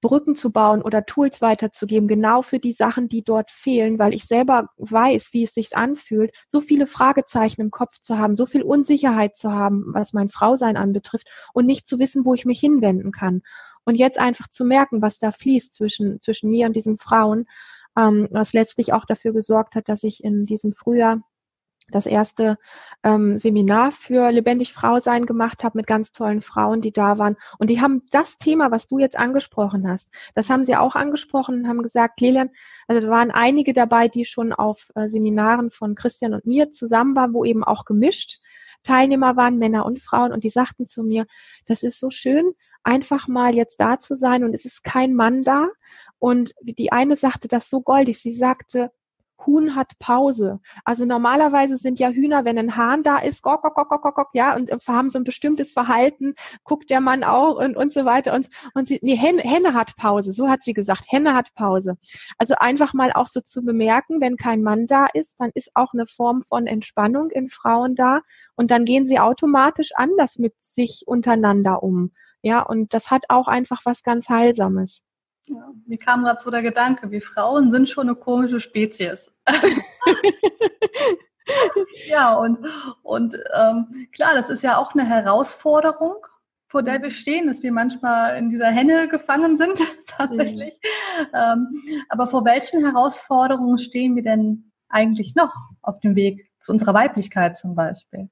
[0.01, 4.25] Brücken zu bauen oder Tools weiterzugeben, genau für die Sachen, die dort fehlen, weil ich
[4.25, 8.63] selber weiß, wie es sich anfühlt, so viele Fragezeichen im Kopf zu haben, so viel
[8.63, 13.11] Unsicherheit zu haben, was mein Frausein anbetrifft und nicht zu wissen, wo ich mich hinwenden
[13.11, 13.43] kann.
[13.85, 17.45] Und jetzt einfach zu merken, was da fließt zwischen, zwischen mir und diesen Frauen,
[17.97, 21.21] ähm, was letztlich auch dafür gesorgt hat, dass ich in diesem Frühjahr
[21.91, 22.57] das erste
[23.03, 27.37] ähm, Seminar für lebendig Frau sein gemacht habe mit ganz tollen Frauen, die da waren.
[27.59, 31.59] Und die haben das Thema, was du jetzt angesprochen hast, das haben sie auch angesprochen
[31.59, 32.49] und haben gesagt, Lilian,
[32.87, 37.15] also da waren einige dabei, die schon auf äh, Seminaren von Christian und mir zusammen
[37.15, 38.39] waren, wo eben auch gemischt
[38.83, 40.31] Teilnehmer waren, Männer und Frauen.
[40.33, 41.25] Und die sagten zu mir,
[41.65, 45.43] das ist so schön, einfach mal jetzt da zu sein und es ist kein Mann
[45.43, 45.67] da.
[46.19, 48.19] Und die eine sagte das so goldig.
[48.19, 48.91] Sie sagte,
[49.45, 50.59] Huhn hat Pause.
[50.85, 54.29] Also normalerweise sind ja Hühner, wenn ein Hahn da ist, gok, gok, gok, gok, gok,
[54.33, 58.33] ja, und haben so ein bestimmtes Verhalten, guckt der Mann auch und, und so weiter.
[58.33, 61.97] Und, und sie, nee, Henne, Henne hat Pause, so hat sie gesagt, Henne hat Pause.
[62.37, 65.93] Also einfach mal auch so zu bemerken, wenn kein Mann da ist, dann ist auch
[65.93, 68.21] eine Form von Entspannung in Frauen da
[68.55, 72.11] und dann gehen sie automatisch anders mit sich untereinander um.
[72.43, 75.03] Ja, und das hat auch einfach was ganz Heilsames.
[75.47, 79.33] Ja, mir kam gerade so der Gedanke, wir Frauen sind schon eine komische Spezies.
[82.07, 82.59] ja, und,
[83.03, 86.25] und ähm, klar, das ist ja auch eine Herausforderung,
[86.67, 90.79] vor der wir stehen, dass wir manchmal in dieser Henne gefangen sind, tatsächlich.
[91.19, 91.27] Mhm.
[91.33, 96.93] Ähm, aber vor welchen Herausforderungen stehen wir denn eigentlich noch auf dem Weg zu unserer
[96.93, 98.29] Weiblichkeit zum Beispiel?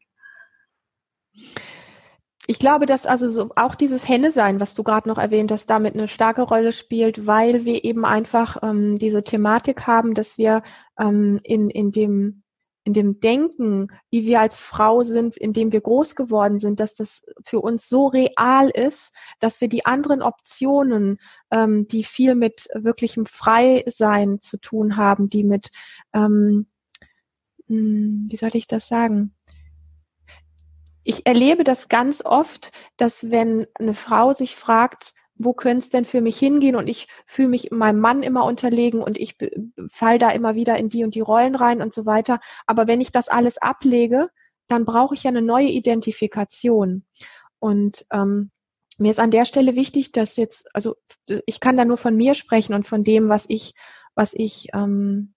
[2.49, 5.93] Ich glaube, dass also so auch dieses Henne-Sein, was du gerade noch erwähnt hast, damit
[5.93, 10.63] eine starke Rolle spielt, weil wir eben einfach ähm, diese Thematik haben, dass wir
[10.99, 12.41] ähm, in, in dem
[12.85, 16.95] in dem Denken, wie wir als Frau sind, in dem wir groß geworden sind, dass
[16.95, 21.19] das für uns so real ist, dass wir die anderen Optionen,
[21.51, 25.69] ähm, die viel mit wirklichem Freisein zu tun haben, die mit,
[26.13, 26.65] ähm,
[27.67, 29.35] hm, wie soll ich das sagen?
[31.09, 36.05] Ich erlebe das ganz oft, dass wenn eine Frau sich fragt, wo könnte es denn
[36.05, 39.35] für mich hingehen und ich fühle mich meinem Mann immer unterlegen und ich
[39.91, 42.39] fall da immer wieder in die und die Rollen rein und so weiter.
[42.67, 44.29] Aber wenn ich das alles ablege,
[44.67, 47.05] dann brauche ich ja eine neue Identifikation.
[47.57, 48.51] Und ähm,
[48.99, 50.95] mir ist an der Stelle wichtig, dass jetzt, also
[51.47, 53.73] ich kann da nur von mir sprechen und von dem, was ich,
[54.13, 55.33] was ich ähm,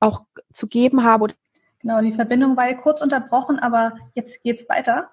[0.00, 0.22] auch
[0.54, 1.34] zu geben habe
[1.82, 5.10] Genau, die Verbindung war ja kurz unterbrochen, aber jetzt geht's weiter.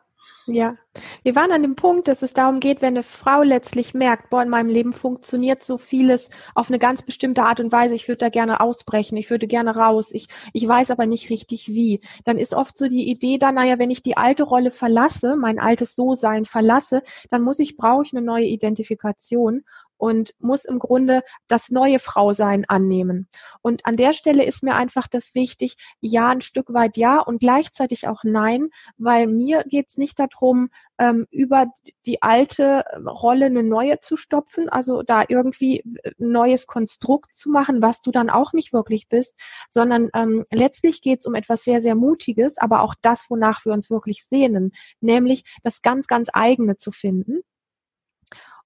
[0.52, 0.76] Ja,
[1.22, 4.42] wir waren an dem Punkt, dass es darum geht, wenn eine Frau letztlich merkt, boah,
[4.42, 8.18] in meinem Leben funktioniert so vieles auf eine ganz bestimmte Art und Weise, ich würde
[8.18, 12.02] da gerne ausbrechen, ich würde gerne raus, ich, ich weiß aber nicht richtig wie.
[12.26, 15.60] Dann ist oft so die Idee da, naja, wenn ich die alte Rolle verlasse, mein
[15.60, 19.64] altes So-Sein verlasse, dann muss ich, brauche ich eine neue Identifikation
[20.00, 23.28] und muss im Grunde das neue Frausein annehmen.
[23.62, 27.40] Und an der Stelle ist mir einfach das wichtig, ja, ein Stück weit ja und
[27.40, 31.68] gleichzeitig auch nein, weil mir geht es nicht darum, ähm, über
[32.06, 37.50] die alte Rolle eine neue zu stopfen, also da irgendwie ein äh, neues Konstrukt zu
[37.50, 41.64] machen, was du dann auch nicht wirklich bist, sondern ähm, letztlich geht es um etwas
[41.64, 46.30] sehr, sehr Mutiges, aber auch das, wonach wir uns wirklich sehnen, nämlich das ganz, ganz
[46.32, 47.42] eigene zu finden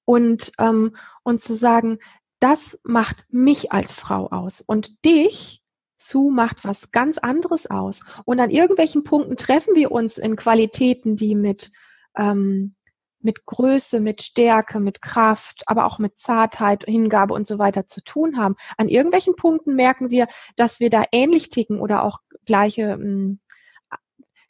[0.05, 1.99] und, ähm, und zu sagen,
[2.39, 5.63] das macht mich als Frau aus und dich
[5.97, 8.01] zu macht was ganz anderes aus.
[8.25, 11.71] Und an irgendwelchen Punkten treffen wir uns in Qualitäten, die mit,
[12.17, 12.75] ähm,
[13.21, 18.03] mit Größe, mit Stärke, mit Kraft, aber auch mit Zartheit, Hingabe und so weiter zu
[18.03, 18.55] tun haben.
[18.77, 23.39] An irgendwelchen Punkten merken wir, dass wir da ähnlich ticken oder auch gleiche mh, hm,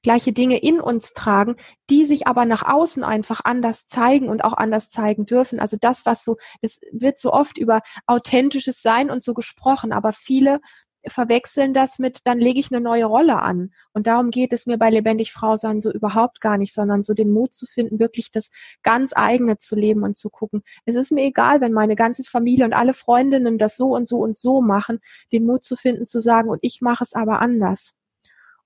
[0.04, 1.56] gleiche Dinge in uns tragen,
[1.90, 5.60] die sich aber nach außen einfach anders zeigen und auch anders zeigen dürfen.
[5.60, 10.14] Also das, was so, es wird so oft über authentisches Sein und so gesprochen, aber
[10.14, 10.60] viele
[11.08, 13.72] verwechseln das mit, dann lege ich eine neue Rolle an.
[13.94, 17.14] Und darum geht es mir bei Lebendig Frau sein so überhaupt gar nicht, sondern so
[17.14, 18.52] den Mut zu finden, wirklich das
[18.84, 20.64] ganz eigene zu leben und zu gucken.
[20.86, 24.20] Es ist mir egal, wenn meine ganze Familie und alle Freundinnen das so und so
[24.20, 25.00] und so machen,
[25.32, 28.00] den Mut zu finden, zu sagen, und ich mache es aber anders.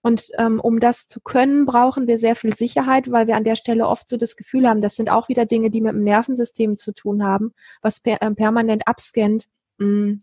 [0.08, 3.58] Und ähm, um das zu können, brauchen wir sehr viel Sicherheit, weil wir an der
[3.58, 6.78] Stelle oft so das Gefühl haben, das sind auch wieder Dinge, die mit dem Nervensystem
[6.78, 9.50] zu tun haben, was per, äh, permanent abscannt.
[9.82, 10.22] Hm,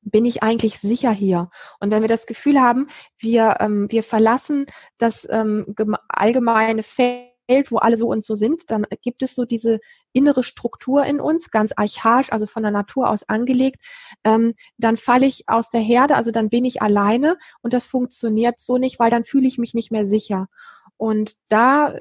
[0.00, 1.50] bin ich eigentlich sicher hier?
[1.80, 4.64] Und wenn wir das Gefühl haben, wir, ähm, wir verlassen
[4.96, 5.74] das ähm,
[6.08, 9.80] allgemeine Feld, wo alle so und so sind, dann gibt es so diese
[10.12, 13.80] innere Struktur in uns, ganz archaisch, also von der Natur aus angelegt.
[14.24, 18.60] Ähm, dann falle ich aus der Herde, also dann bin ich alleine und das funktioniert
[18.60, 20.48] so nicht, weil dann fühle ich mich nicht mehr sicher.
[20.96, 21.94] Und da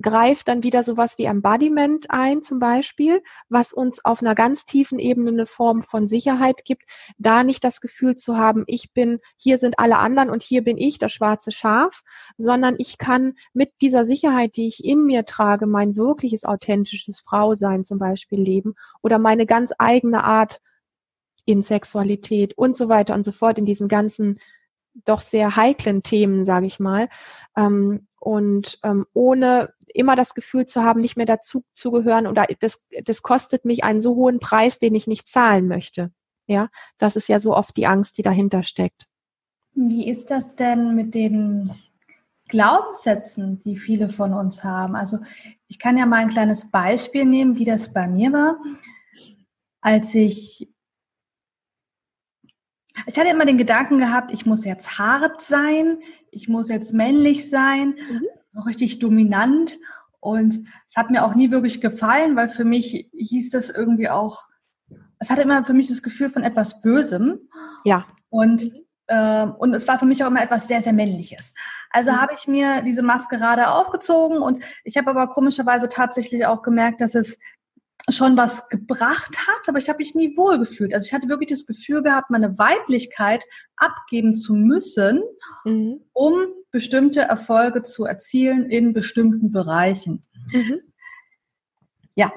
[0.00, 4.98] greift dann wieder sowas wie Embodiment ein, zum Beispiel, was uns auf einer ganz tiefen
[4.98, 6.82] Ebene eine Form von Sicherheit gibt,
[7.18, 10.78] da nicht das Gefühl zu haben, ich bin, hier sind alle anderen und hier bin
[10.78, 12.02] ich, das schwarze Schaf,
[12.36, 17.84] sondern ich kann mit dieser Sicherheit, die ich in mir trage, mein wirkliches authentisches Frausein
[17.84, 20.60] zum Beispiel leben oder meine ganz eigene Art
[21.46, 24.40] in Sexualität und so weiter und so fort in diesen ganzen
[24.94, 27.08] doch sehr heiklen Themen, sage ich mal.
[27.56, 32.46] Ähm, und ähm, ohne immer das Gefühl zu haben, nicht mehr dazu zu gehören oder
[32.60, 36.10] das, das kostet mich einen so hohen Preis, den ich nicht zahlen möchte.
[36.46, 39.06] Ja, das ist ja so oft die Angst, die dahinter steckt.
[39.74, 41.70] Wie ist das denn mit den
[42.48, 44.94] Glaubenssätzen, die viele von uns haben?
[44.94, 45.18] Also
[45.68, 48.56] ich kann ja mal ein kleines Beispiel nehmen, wie das bei mir war,
[49.80, 50.73] als ich
[53.06, 55.98] ich hatte immer den Gedanken gehabt, ich muss jetzt hart sein,
[56.30, 58.22] ich muss jetzt männlich sein, mhm.
[58.50, 59.78] so richtig dominant.
[60.20, 64.48] Und es hat mir auch nie wirklich gefallen, weil für mich hieß das irgendwie auch,
[65.18, 67.48] es hatte immer für mich das Gefühl von etwas Bösem.
[67.84, 68.06] Ja.
[68.30, 68.70] Und,
[69.06, 71.52] äh, und es war für mich auch immer etwas sehr, sehr Männliches.
[71.90, 72.20] Also mhm.
[72.20, 77.14] habe ich mir diese Maskerade aufgezogen und ich habe aber komischerweise tatsächlich auch gemerkt, dass
[77.14, 77.38] es
[78.10, 80.92] schon was gebracht hat, aber ich habe mich nie wohl gefühlt.
[80.92, 83.44] Also ich hatte wirklich das Gefühl gehabt, meine Weiblichkeit
[83.76, 85.22] abgeben zu müssen,
[85.64, 86.00] mhm.
[86.12, 86.34] um
[86.70, 90.22] bestimmte Erfolge zu erzielen in bestimmten Bereichen.
[90.52, 90.80] Mhm.
[92.14, 92.32] Ja.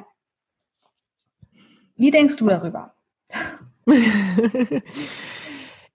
[1.96, 2.96] Wie denkst du darüber?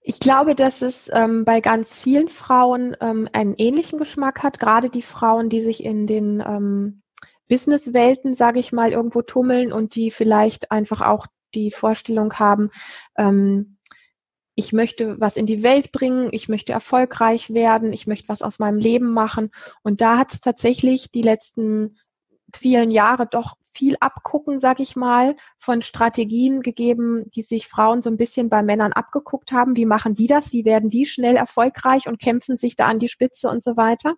[0.05, 4.89] Ich glaube, dass es ähm, bei ganz vielen Frauen ähm, einen ähnlichen Geschmack hat, gerade
[4.89, 7.02] die Frauen, die sich in den ähm,
[7.53, 12.71] Businesswelten, sage ich mal, irgendwo tummeln und die vielleicht einfach auch die Vorstellung haben,
[13.15, 13.77] ähm,
[14.55, 18.57] ich möchte was in die Welt bringen, ich möchte erfolgreich werden, ich möchte was aus
[18.57, 19.51] meinem Leben machen.
[19.83, 21.99] Und da hat es tatsächlich die letzten
[22.55, 28.09] vielen Jahre doch viel abgucken, sag ich mal, von Strategien gegeben, die sich Frauen so
[28.09, 29.75] ein bisschen bei Männern abgeguckt haben.
[29.75, 30.53] Wie machen die das?
[30.53, 34.15] Wie werden die schnell erfolgreich und kämpfen sich da an die Spitze und so weiter?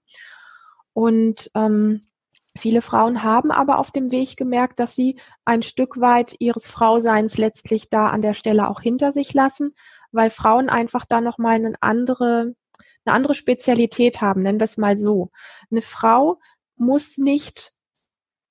[0.93, 2.08] Und ähm,
[2.57, 7.37] viele Frauen haben aber auf dem Weg gemerkt, dass sie ein Stück weit ihres Frauseins
[7.37, 9.75] letztlich da an der Stelle auch hinter sich lassen,
[10.11, 12.55] weil Frauen einfach da nochmal eine andere,
[13.05, 15.31] eine andere Spezialität haben, nennen wir es mal so.
[15.69, 16.39] Eine Frau
[16.77, 17.73] muss nicht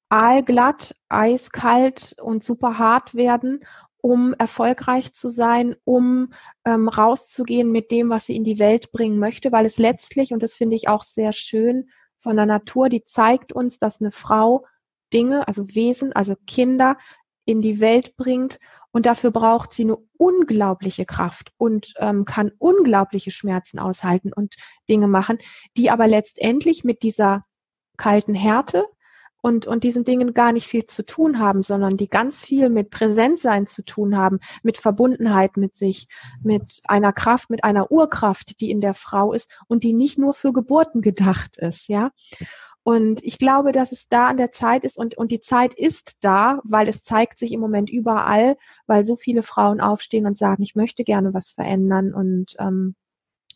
[0.08, 3.64] aalglatt, eiskalt und super hart werden,
[4.04, 6.34] um erfolgreich zu sein, um
[6.66, 10.42] ähm, rauszugehen mit dem, was sie in die Welt bringen möchte, weil es letztlich, und
[10.42, 11.88] das finde ich auch sehr schön
[12.24, 14.66] von der Natur, die zeigt uns, dass eine Frau
[15.12, 16.96] Dinge, also Wesen, also Kinder
[17.44, 18.58] in die Welt bringt.
[18.90, 24.56] Und dafür braucht sie eine unglaubliche Kraft und ähm, kann unglaubliche Schmerzen aushalten und
[24.88, 25.38] Dinge machen,
[25.76, 27.44] die aber letztendlich mit dieser
[27.96, 28.86] kalten Härte
[29.44, 32.88] und, und diesen Dingen gar nicht viel zu tun haben, sondern die ganz viel mit
[32.88, 36.08] Präsentsein zu tun haben, mit Verbundenheit mit sich,
[36.42, 40.32] mit einer Kraft, mit einer Urkraft, die in der Frau ist und die nicht nur
[40.32, 42.10] für Geburten gedacht ist, ja.
[42.84, 46.24] Und ich glaube, dass es da an der Zeit ist und, und die Zeit ist
[46.24, 50.62] da, weil es zeigt sich im Moment überall, weil so viele Frauen aufstehen und sagen,
[50.62, 52.94] ich möchte gerne was verändern und ähm,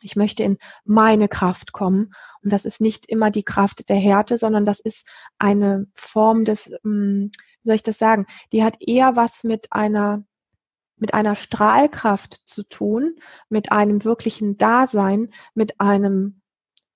[0.03, 2.13] ich möchte in meine Kraft kommen.
[2.43, 6.73] Und das ist nicht immer die Kraft der Härte, sondern das ist eine Form des,
[6.85, 7.31] ähm,
[7.63, 10.25] wie soll ich das sagen, die hat eher was mit einer
[11.01, 13.17] mit einer Strahlkraft zu tun,
[13.49, 16.41] mit einem wirklichen Dasein, mit einem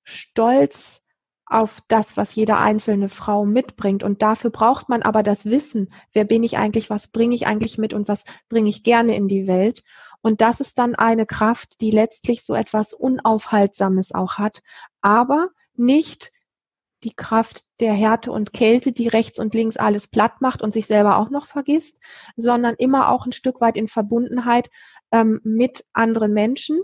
[0.03, 1.03] Stolz
[1.47, 4.03] auf das, was jede einzelne Frau mitbringt.
[4.03, 7.79] Und dafür braucht man aber das Wissen, wer bin ich eigentlich, was bringe ich eigentlich
[7.79, 7.93] mit?
[7.93, 9.83] Und was bringe ich gerne in die Welt.
[10.23, 14.63] Und das ist dann eine Kraft, die letztlich so etwas Unaufhaltsames auch hat,
[15.03, 16.31] aber nicht
[17.05, 20.87] die Kraft der Härte und Kälte, die rechts und links alles platt macht und sich
[20.87, 22.01] selber auch noch vergisst,
[22.37, 24.71] sondern immer auch ein Stück weit in Verbundenheit
[25.11, 26.81] ähm, mit anderen Menschen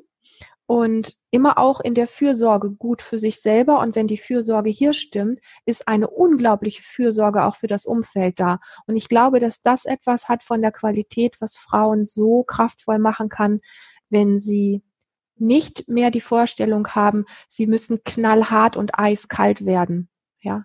[0.66, 3.78] und immer auch in der Fürsorge gut für sich selber.
[3.78, 8.58] Und wenn die Fürsorge hier stimmt, ist eine unglaubliche Fürsorge auch für das Umfeld da.
[8.86, 13.30] Und ich glaube, dass das etwas hat von der Qualität, was Frauen so kraftvoll machen
[13.30, 13.60] kann,
[14.10, 14.82] wenn sie
[15.40, 20.08] nicht mehr die Vorstellung haben, sie müssen knallhart und eiskalt werden.
[20.40, 20.64] Ja.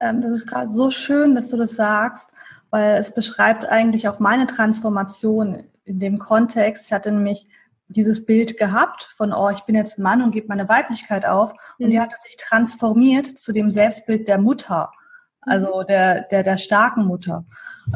[0.00, 2.32] Ähm, das ist gerade so schön, dass du das sagst,
[2.70, 6.86] weil es beschreibt eigentlich auch meine Transformation in dem Kontext.
[6.86, 7.48] Ich hatte nämlich
[7.88, 11.52] dieses Bild gehabt von, oh, ich bin jetzt Mann und gebe meine Weiblichkeit auf.
[11.78, 11.90] Und mhm.
[11.90, 14.92] die hatte sich transformiert zu dem Selbstbild der Mutter,
[15.40, 15.86] also mhm.
[15.86, 17.44] der, der, der starken Mutter.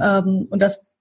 [0.03, 0.93] Ähm, und das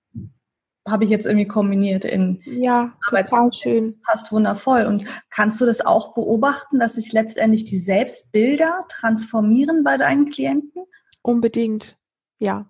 [0.87, 3.85] habe ich jetzt irgendwie kombiniert in ja, total schön.
[3.85, 4.85] Das passt wundervoll.
[4.85, 10.83] Und kannst du das auch beobachten, dass sich letztendlich die Selbstbilder transformieren bei deinen Klienten?
[11.21, 11.97] Unbedingt,
[12.39, 12.65] ja.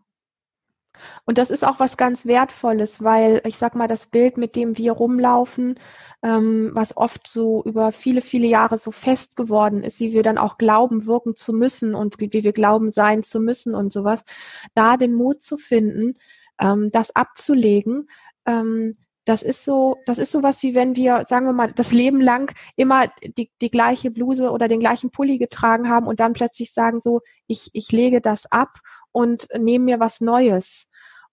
[1.25, 4.77] Und das ist auch was ganz Wertvolles, weil ich sag mal, das Bild, mit dem
[4.77, 5.79] wir rumlaufen,
[6.21, 10.37] ähm, was oft so über viele, viele Jahre so fest geworden ist, wie wir dann
[10.37, 14.23] auch glauben, wirken zu müssen und wie wir glauben, sein zu müssen und sowas,
[14.75, 16.15] da den Mut zu finden,
[16.63, 18.07] ähm, das abzulegen,
[18.45, 18.93] ähm,
[19.25, 22.19] das ist so, das ist so was wie wenn wir, sagen wir mal, das Leben
[22.19, 26.73] lang immer die, die gleiche Bluse oder den gleichen Pulli getragen haben und dann plötzlich
[26.73, 28.79] sagen so, ich, ich lege das ab
[29.11, 30.89] und nehme mir was Neues.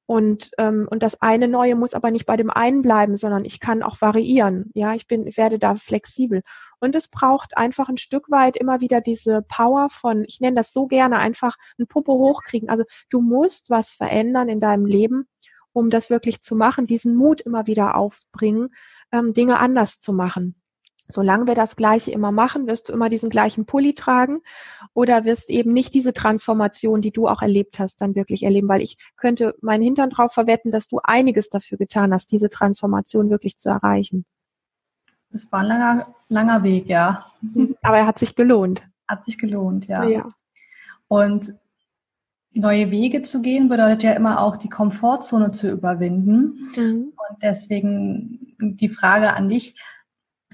[0.07, 3.61] Und, ähm, und das eine Neue muss aber nicht bei dem einen bleiben, sondern ich
[3.61, 4.71] kann auch variieren.
[4.75, 6.43] Ja, ich bin, werde da flexibel.
[6.81, 10.73] Und es braucht einfach ein Stück weit immer wieder diese Power von, ich nenne das
[10.73, 12.69] so gerne, einfach ein Popo hochkriegen.
[12.69, 15.29] Also du musst was verändern in deinem Leben,
[15.73, 18.71] um das wirklich zu machen, diesen Mut immer wieder aufbringen,
[19.13, 20.57] ähm, Dinge anders zu machen.
[21.13, 24.41] Solange wir das Gleiche immer machen, wirst du immer diesen gleichen Pulli tragen
[24.95, 28.81] oder wirst eben nicht diese Transformation, die du auch erlebt hast, dann wirklich erleben, weil
[28.81, 33.57] ich könnte meinen Hintern drauf verwetten, dass du einiges dafür getan hast, diese Transformation wirklich
[33.59, 34.25] zu erreichen.
[35.33, 37.27] Es war ein langer, langer Weg, ja.
[37.83, 38.83] Aber er hat sich gelohnt.
[39.07, 40.05] Hat sich gelohnt, ja.
[40.05, 40.29] ja.
[41.09, 41.55] Und
[42.53, 46.73] neue Wege zu gehen bedeutet ja immer auch die Komfortzone zu überwinden.
[46.77, 47.13] Mhm.
[47.17, 49.77] Und deswegen die Frage an dich,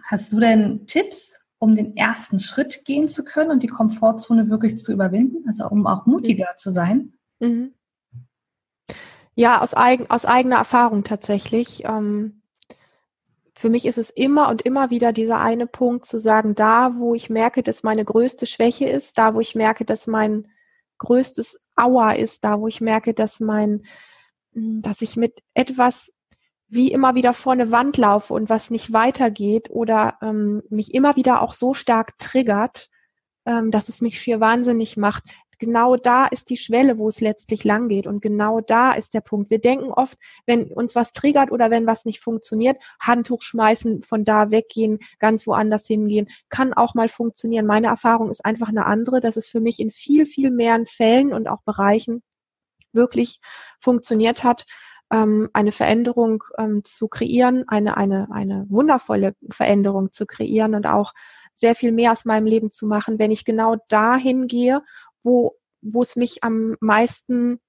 [0.06, 4.78] Hast du denn Tipps, um den ersten Schritt gehen zu können und die Komfortzone wirklich
[4.78, 7.14] zu überwinden, also um auch mutiger zu sein?
[7.40, 7.74] Mhm.
[9.34, 11.84] Ja, aus, eigen, aus eigener Erfahrung tatsächlich.
[11.84, 12.35] Ähm,
[13.58, 17.14] für mich ist es immer und immer wieder dieser eine Punkt zu sagen, da, wo
[17.14, 20.48] ich merke, dass meine größte Schwäche ist, da, wo ich merke, dass mein
[20.98, 23.86] größtes Aua ist da, wo ich merke, dass mein,
[24.52, 26.12] hm, dass ich mit etwas
[26.68, 31.16] wie immer wieder vor eine Wand laufe und was nicht weitergeht oder ähm, mich immer
[31.16, 32.90] wieder auch so stark triggert,
[33.46, 35.24] ähm, dass es mich schier wahnsinnig macht.
[35.58, 38.06] Genau da ist die Schwelle, wo es letztlich lang geht.
[38.06, 39.50] Und genau da ist der Punkt.
[39.50, 44.24] Wir denken oft, wenn uns was triggert oder wenn was nicht funktioniert, Handtuch schmeißen, von
[44.24, 47.66] da weggehen, ganz woanders hingehen, kann auch mal funktionieren.
[47.66, 51.32] Meine Erfahrung ist einfach eine andere, dass es für mich in viel, viel mehreren Fällen
[51.32, 52.22] und auch Bereichen
[52.92, 53.40] wirklich
[53.80, 54.66] funktioniert hat,
[55.12, 61.12] ähm, eine Veränderung ähm, zu kreieren, eine, eine, eine wundervolle Veränderung zu kreieren und auch
[61.54, 64.82] sehr viel mehr aus meinem Leben zu machen, wenn ich genau dahin gehe,
[65.22, 67.60] wo, wo es mich am meisten,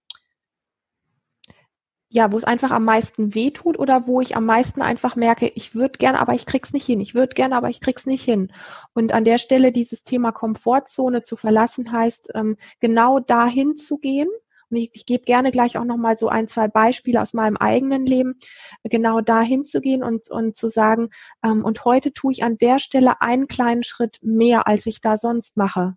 [2.09, 5.75] ja, wo es einfach am meisten wehtut oder wo ich am meisten einfach merke, ich
[5.75, 7.01] würde gerne, aber ich krieg's nicht hin.
[7.01, 8.51] Ich würde gerne, aber ich krieg's nicht hin.
[8.93, 14.29] Und an der Stelle dieses Thema Komfortzone zu verlassen heißt, ähm, genau dahin zu gehen
[14.69, 18.05] und ich, ich gebe gerne gleich auch nochmal so ein, zwei Beispiele aus meinem eigenen
[18.05, 18.35] Leben,
[18.83, 21.09] genau da hinzugehen und, und zu sagen,
[21.43, 25.17] ähm, und heute tue ich an der Stelle einen kleinen Schritt mehr, als ich da
[25.17, 25.95] sonst mache.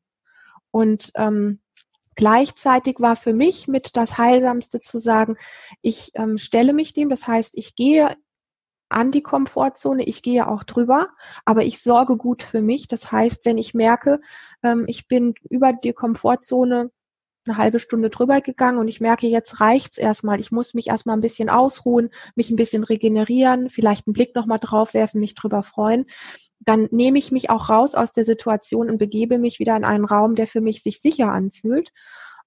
[0.71, 1.61] Und ähm,
[2.17, 5.37] gleichzeitig war für mich mit das Heilsamste zu sagen,
[5.83, 8.17] ich ähm, stelle mich dem, das heißt, ich gehe
[8.91, 11.09] an die Komfortzone, ich gehe auch drüber,
[11.45, 12.89] aber ich sorge gut für mich.
[12.89, 14.21] Das heißt, wenn ich merke,
[14.63, 16.91] ähm, ich bin über die Komfortzone
[17.47, 20.41] eine halbe Stunde drüber gegangen und ich merke, jetzt reicht's erstmal.
[20.41, 24.59] Ich muss mich erstmal ein bisschen ausruhen, mich ein bisschen regenerieren, vielleicht einen Blick nochmal
[24.59, 26.07] drauf werfen, mich drüber freuen.
[26.61, 30.05] Dann nehme ich mich auch raus aus der Situation und begebe mich wieder in einen
[30.05, 31.93] Raum, der für mich sich sicher anfühlt,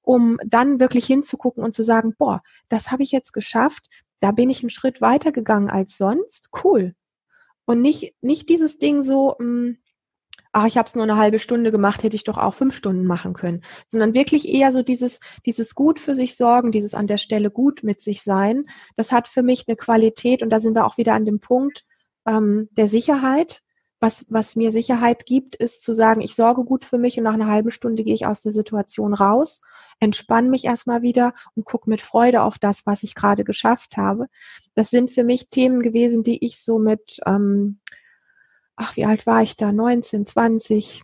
[0.02, 3.88] um dann wirklich hinzugucken und zu sagen, boah, das habe ich jetzt geschafft.
[4.20, 6.50] Da bin ich einen Schritt weiter gegangen als sonst.
[6.64, 6.94] Cool.
[7.66, 9.78] Und nicht, nicht dieses Ding so, mh, hm,
[10.54, 13.06] ach, ich habe es nur eine halbe Stunde gemacht, hätte ich doch auch fünf Stunden
[13.06, 17.18] machen können, sondern wirklich eher so dieses, dieses gut für sich sorgen, dieses an der
[17.18, 18.66] Stelle gut mit sich sein.
[18.96, 21.84] Das hat für mich eine Qualität und da sind wir auch wieder an dem Punkt
[22.26, 23.62] ähm, der Sicherheit.
[24.00, 27.34] Was, was mir Sicherheit gibt, ist zu sagen, ich sorge gut für mich und nach
[27.34, 29.62] einer halben Stunde gehe ich aus der Situation raus,
[30.00, 34.28] entspanne mich erstmal wieder und gucke mit Freude auf das, was ich gerade geschafft habe.
[34.76, 37.80] Das sind für mich Themen gewesen, die ich so mit ähm,
[38.76, 39.72] ach, wie alt war ich da?
[39.72, 41.02] 19, 20,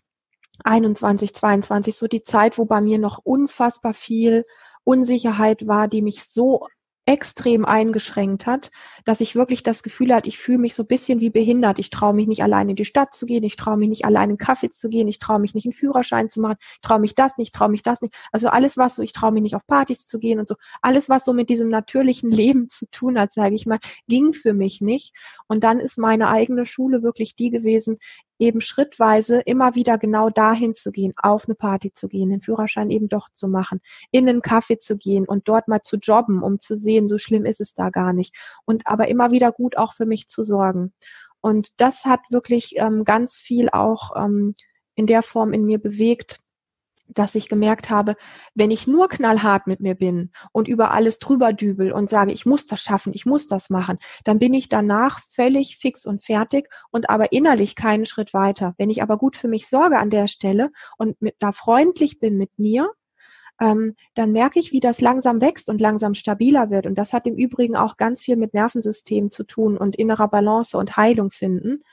[0.63, 4.45] 21, 22, so die Zeit, wo bei mir noch unfassbar viel
[4.83, 6.67] Unsicherheit war, die mich so
[7.05, 8.69] extrem eingeschränkt hat,
[9.09, 11.79] dass ich wirklich das Gefühl hatte, ich fühle mich so ein bisschen wie behindert.
[11.79, 14.29] Ich traue mich nicht allein in die Stadt zu gehen, ich traue mich nicht allein
[14.29, 17.15] in Kaffee zu gehen, ich traue mich nicht einen Führerschein zu machen, ich traue mich
[17.15, 18.13] das nicht, traue mich das nicht.
[18.31, 20.53] Also alles, was so, ich traue mich nicht auf Partys zu gehen und so,
[20.83, 24.53] alles, was so mit diesem natürlichen Leben zu tun hat, sage ich mal, ging für
[24.53, 25.15] mich nicht.
[25.47, 27.97] Und dann ist meine eigene Schule wirklich die gewesen,
[28.39, 32.89] eben schrittweise immer wieder genau dahin zu gehen, auf eine Party zu gehen, den Führerschein
[32.89, 33.81] eben doch zu machen,
[34.11, 37.45] in einen Kaffee zu gehen und dort mal zu jobben, um zu sehen, so schlimm
[37.45, 38.33] ist es da gar nicht.
[38.65, 40.93] Und aber immer wieder gut auch für mich zu sorgen.
[41.41, 44.55] Und das hat wirklich ähm, ganz viel auch ähm,
[44.95, 46.39] in der Form in mir bewegt,
[47.07, 48.15] dass ich gemerkt habe,
[48.53, 52.45] wenn ich nur knallhart mit mir bin und über alles drüber dübel und sage, ich
[52.45, 56.69] muss das schaffen, ich muss das machen, dann bin ich danach völlig fix und fertig
[56.91, 58.75] und aber innerlich keinen Schritt weiter.
[58.77, 62.37] Wenn ich aber gut für mich sorge an der Stelle und mit, da freundlich bin
[62.37, 62.91] mit mir,
[63.59, 66.85] ähm, dann merke ich, wie das langsam wächst und langsam stabiler wird.
[66.85, 70.77] Und das hat im Übrigen auch ganz viel mit Nervensystem zu tun und innerer Balance
[70.77, 71.83] und Heilung finden.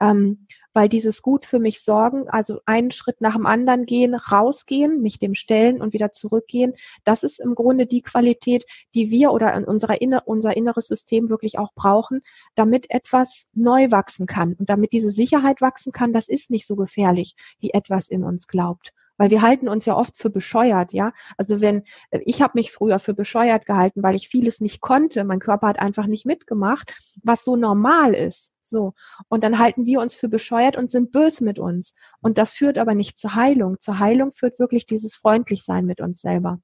[0.00, 5.00] Ähm, weil dieses gut für mich sorgen, also einen Schritt nach dem anderen gehen, rausgehen,
[5.00, 9.54] mich dem stellen und wieder zurückgehen, das ist im Grunde die Qualität, die wir oder
[9.54, 12.20] in unserer inner, unser inneres System wirklich auch brauchen,
[12.56, 14.52] damit etwas neu wachsen kann.
[14.52, 18.46] Und damit diese Sicherheit wachsen kann, das ist nicht so gefährlich, wie etwas in uns
[18.46, 21.12] glaubt weil wir halten uns ja oft für bescheuert, ja.
[21.36, 25.24] Also wenn äh, ich habe mich früher für bescheuert gehalten, weil ich vieles nicht konnte,
[25.24, 28.54] mein Körper hat einfach nicht mitgemacht, was so normal ist.
[28.62, 28.94] So.
[29.28, 31.94] Und dann halten wir uns für bescheuert und sind böse mit uns.
[32.20, 33.78] Und das führt aber nicht zur Heilung.
[33.78, 36.58] Zur Heilung führt wirklich dieses Freundlichsein mit uns selber.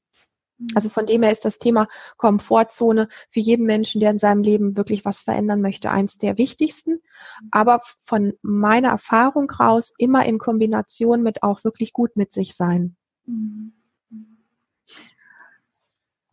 [0.63, 0.69] Mhm.
[0.75, 4.77] Also von dem her ist das Thema Komfortzone für jeden Menschen, der in seinem Leben
[4.77, 6.93] wirklich was verändern möchte, eins der wichtigsten.
[6.93, 7.49] Mhm.
[7.51, 12.97] Aber von meiner Erfahrung raus immer in Kombination mit auch wirklich gut mit sich sein.
[13.27, 13.73] Mhm.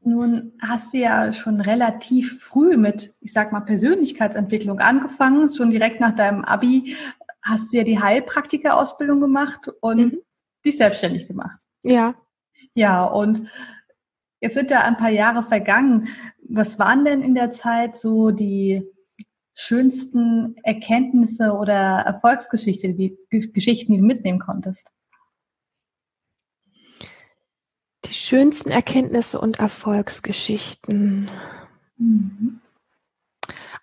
[0.02, 5.54] Nun hast du ja schon relativ früh mit, ich sag mal, Persönlichkeitsentwicklung angefangen.
[5.54, 6.96] Schon direkt nach deinem Abi
[7.42, 10.20] hast du ja die Heilpraktikerausbildung gemacht und mhm.
[10.66, 11.66] dich selbstständig gemacht.
[11.84, 12.16] Ja.
[12.74, 13.50] Ja, und
[14.42, 16.10] jetzt sind ja ein paar Jahre vergangen.
[16.42, 18.84] Was waren denn in der Zeit so die
[19.54, 24.92] schönsten Erkenntnisse oder Erfolgsgeschichte, die Geschichten, die du mitnehmen konntest?
[28.06, 31.30] Die schönsten Erkenntnisse und Erfolgsgeschichten.
[31.98, 32.62] Mhm.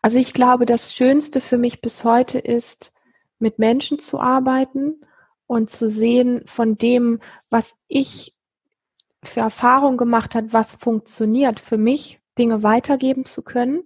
[0.02, 2.92] Also ich glaube, das Schönste für mich bis heute ist,
[3.38, 5.00] mit Menschen zu arbeiten
[5.46, 8.35] und zu sehen von dem, was ich
[9.28, 13.82] für Erfahrung gemacht hat, was funktioniert für mich, Dinge weitergeben zu können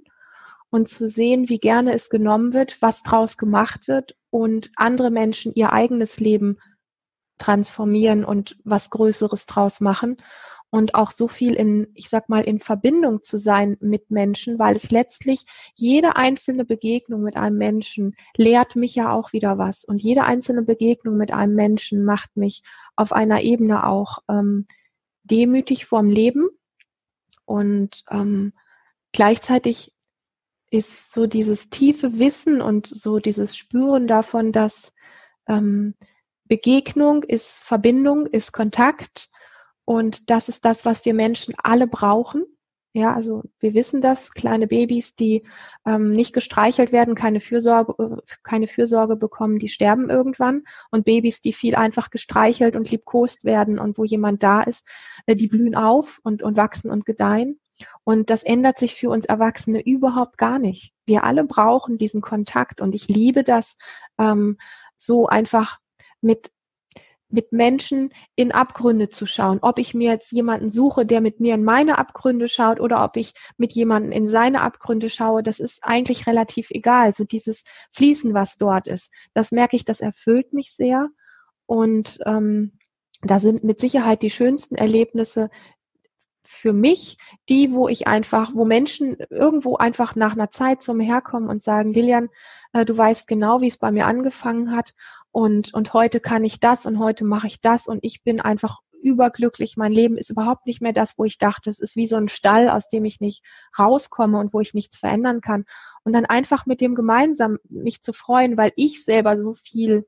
[0.70, 5.53] und zu sehen, wie gerne es genommen wird, was draus gemacht wird und andere Menschen
[5.55, 6.59] ihr eigenes Leben
[7.38, 10.16] transformieren und was Größeres draus machen.
[10.72, 14.76] Und auch so viel in, ich sag mal, in Verbindung zu sein mit Menschen, weil
[14.76, 19.84] es letztlich jede einzelne Begegnung mit einem Menschen lehrt mich ja auch wieder was.
[19.84, 22.62] Und jede einzelne Begegnung mit einem Menschen macht mich
[22.95, 24.68] auf einer Ebene auch ähm,
[25.22, 26.48] demütig vorm Leben
[27.44, 28.52] und ähm,
[29.12, 29.92] gleichzeitig
[30.70, 34.92] ist so dieses tiefe Wissen und so dieses Spüren davon, dass
[35.48, 35.94] ähm,
[36.44, 39.30] Begegnung ist Verbindung, ist Kontakt
[39.84, 42.44] und das ist das, was wir Menschen alle brauchen.
[42.93, 45.45] Ja, also wir wissen das, kleine Babys, die
[45.86, 47.95] ähm, nicht gestreichelt werden, keine Fürsorge,
[48.43, 50.64] keine Fürsorge bekommen, die sterben irgendwann.
[50.91, 54.88] Und Babys, die viel einfach gestreichelt und liebkost werden und wo jemand da ist,
[55.26, 57.61] äh, die blühen auf und, und wachsen und gedeihen.
[58.03, 60.93] Und das ändert sich für uns Erwachsene überhaupt gar nicht.
[61.07, 63.78] Wir alle brauchen diesen Kontakt und ich liebe das,
[64.18, 64.59] ähm,
[64.97, 65.78] so einfach
[66.20, 66.51] mit
[67.32, 69.58] mit Menschen in Abgründe zu schauen.
[69.62, 73.16] Ob ich mir jetzt jemanden suche, der mit mir in meine Abgründe schaut oder ob
[73.16, 77.14] ich mit jemanden in seine Abgründe schaue, das ist eigentlich relativ egal.
[77.14, 81.08] So dieses Fließen, was dort ist, das merke ich, das erfüllt mich sehr.
[81.66, 82.78] Und ähm,
[83.22, 85.50] da sind mit Sicherheit die schönsten Erlebnisse
[86.42, 87.16] für mich
[87.48, 91.62] die, wo ich einfach, wo Menschen irgendwo einfach nach einer Zeit zu mir herkommen und
[91.62, 92.28] sagen, Lilian,
[92.72, 94.94] äh, du weißt genau, wie es bei mir angefangen hat
[95.32, 98.80] und, und heute kann ich das und heute mache ich das und ich bin einfach
[99.02, 99.76] überglücklich.
[99.76, 102.28] Mein Leben ist überhaupt nicht mehr das, wo ich dachte, es ist wie so ein
[102.28, 103.42] Stall, aus dem ich nicht
[103.78, 105.64] rauskomme und wo ich nichts verändern kann.
[106.04, 110.06] Und dann einfach mit dem gemeinsam mich zu freuen, weil ich selber so viel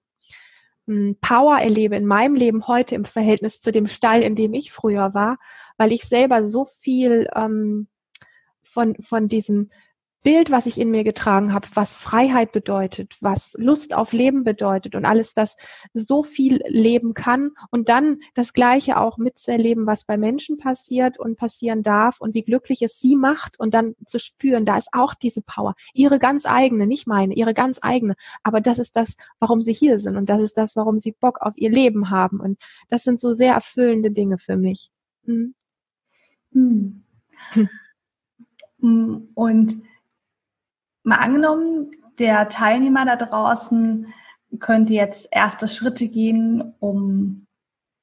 [0.86, 4.72] hm, Power erlebe in meinem Leben heute im Verhältnis zu dem Stall, in dem ich
[4.72, 5.38] früher war,
[5.76, 7.88] weil ich selber so viel ähm,
[8.62, 9.70] von, von diesem
[10.22, 14.94] Bild, was ich in mir getragen habe, was Freiheit bedeutet, was Lust auf Leben bedeutet
[14.94, 15.56] und alles das
[15.94, 21.36] so viel leben kann und dann das Gleiche auch mitzuerleben, was bei Menschen passiert und
[21.36, 25.14] passieren darf und wie glücklich es sie macht und dann zu spüren, da ist auch
[25.14, 28.14] diese Power, ihre ganz eigene, nicht meine, ihre ganz eigene,
[28.44, 31.38] aber das ist das, warum sie hier sind und das ist das, warum sie Bock
[31.40, 34.90] auf ihr Leben haben und das sind so sehr erfüllende Dinge für mich.
[35.24, 35.54] Hm.
[36.52, 37.02] Hm.
[38.80, 39.28] hm.
[39.34, 39.82] Und
[41.02, 44.12] mal angenommen, der Teilnehmer da draußen
[44.58, 47.46] könnte jetzt erste Schritte gehen, um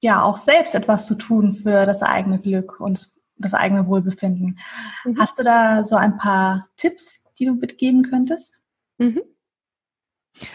[0.02, 4.60] ja auch selbst etwas zu tun für das eigene Glück und das eigene Wohlbefinden.
[5.06, 5.20] Mhm.
[5.20, 8.62] Hast du da so ein paar Tipps, die du mitgeben könntest?
[8.98, 9.22] Mhm.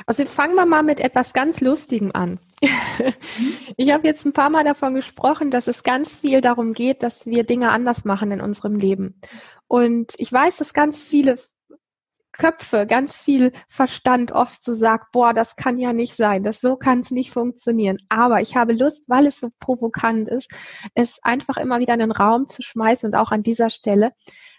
[0.06, 2.38] Also fangen wir mal mit etwas ganz Lustigem an.
[3.76, 7.26] Ich habe jetzt ein paar Mal davon gesprochen, dass es ganz viel darum geht, dass
[7.26, 9.20] wir Dinge anders machen in unserem Leben.
[9.66, 11.38] Und ich weiß, dass ganz viele
[12.34, 16.76] Köpfe, ganz viel Verstand oft so sagt, boah, das kann ja nicht sein, das so
[16.76, 17.96] kann es nicht funktionieren.
[18.08, 20.50] Aber ich habe Lust, weil es so provokant ist,
[20.94, 24.12] es einfach immer wieder in den Raum zu schmeißen und auch an dieser Stelle,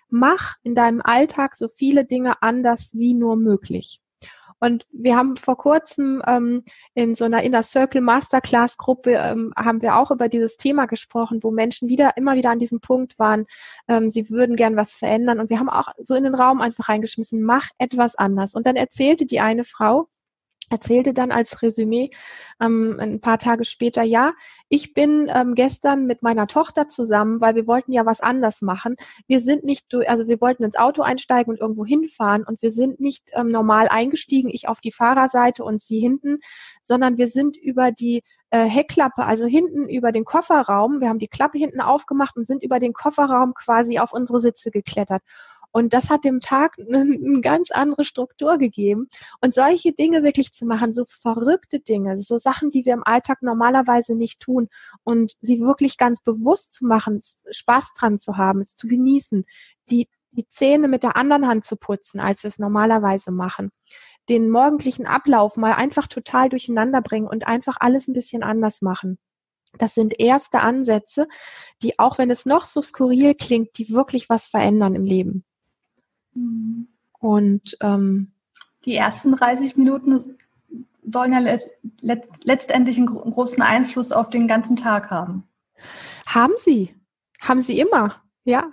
[0.09, 3.99] mach in deinem Alltag so viele Dinge anders wie nur möglich.
[4.59, 9.81] Und wir haben vor kurzem ähm, in so einer Inner Circle Masterclass Gruppe ähm, haben
[9.81, 13.45] wir auch über dieses Thema gesprochen, wo Menschen wieder immer wieder an diesem Punkt waren,
[13.87, 15.39] ähm, sie würden gern was verändern.
[15.39, 18.55] Und wir haben auch so in den Raum einfach reingeschmissen, mach etwas anders.
[18.55, 20.07] Und dann erzählte die eine Frau,
[20.69, 22.09] erzählte dann als Resümee
[22.59, 24.33] ähm, ein paar Tage später, ja,
[24.69, 28.95] ich bin ähm, gestern mit meiner Tochter zusammen, weil wir wollten ja was anders machen.
[29.27, 32.99] Wir sind nicht, also wir wollten ins Auto einsteigen und irgendwo hinfahren und wir sind
[32.99, 36.39] nicht ähm, normal eingestiegen, ich auf die Fahrerseite und sie hinten,
[36.83, 41.27] sondern wir sind über die äh, Heckklappe, also hinten über den Kofferraum, wir haben die
[41.27, 45.21] Klappe hinten aufgemacht und sind über den Kofferraum quasi auf unsere Sitze geklettert.
[45.75, 49.09] Und das hat dem Tag eine, ganz andere Struktur gegeben.
[49.41, 53.41] Und solche Dinge wirklich zu machen, so verrückte Dinge, so Sachen, die wir im Alltag
[53.41, 54.69] normalerweise nicht tun
[55.03, 57.19] und sie wirklich ganz bewusst zu machen,
[57.51, 59.43] Spaß dran zu haben, es zu genießen,
[59.89, 63.71] die, die Zähne mit der anderen Hand zu putzen, als wir es normalerweise machen
[64.27, 69.19] den morgendlichen Ablauf mal einfach total durcheinander bringen und einfach alles ein bisschen anders machen.
[69.77, 71.27] Das sind erste Ansätze,
[71.83, 75.45] die, auch wenn es noch so skurril klingt, die wirklich was verändern im Leben.
[77.19, 78.31] Und ähm,
[78.85, 80.37] die ersten 30 Minuten
[81.03, 81.63] sollen ja let
[82.01, 85.43] let letztendlich einen, gro großen Einfluss auf den ganzen Tag haben.
[86.25, 86.93] Haben sie.
[87.41, 88.71] Haben sie immer, ja.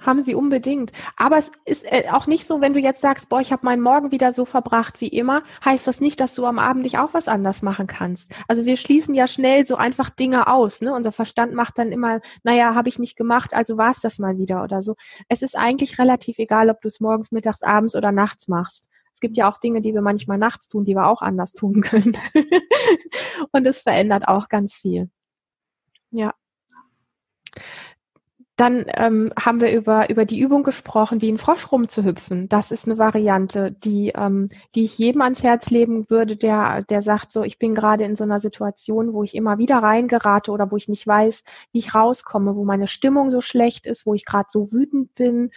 [0.00, 0.92] Haben sie unbedingt.
[1.16, 3.82] Aber es ist äh, auch nicht so, wenn du jetzt sagst, boah, ich habe meinen
[3.82, 7.12] Morgen wieder so verbracht wie immer, heißt das nicht, dass du am Abend nicht auch
[7.12, 8.34] was anders machen kannst.
[8.48, 10.80] Also wir schließen ja schnell so einfach Dinge aus.
[10.80, 10.94] Ne?
[10.94, 14.38] Unser Verstand macht dann immer, naja, habe ich nicht gemacht, also war es das mal
[14.38, 14.94] wieder oder so.
[15.28, 18.88] Es ist eigentlich relativ egal, ob du es morgens, mittags, abends oder nachts machst.
[19.14, 21.80] Es gibt ja auch Dinge, die wir manchmal nachts tun, die wir auch anders tun
[21.82, 22.16] können.
[23.52, 25.10] Und es verändert auch ganz viel.
[26.10, 26.34] Ja.
[28.60, 32.46] Dann ähm, haben wir über, über die Übung gesprochen, wie ein Frosch rumzuhüpfen.
[32.50, 37.00] Das ist eine Variante, die, ähm, die ich jedem ans Herz legen würde, der, der
[37.00, 40.70] sagt, so, ich bin gerade in so einer Situation, wo ich immer wieder reingerate oder
[40.70, 41.42] wo ich nicht weiß,
[41.72, 45.52] wie ich rauskomme, wo meine Stimmung so schlecht ist, wo ich gerade so wütend bin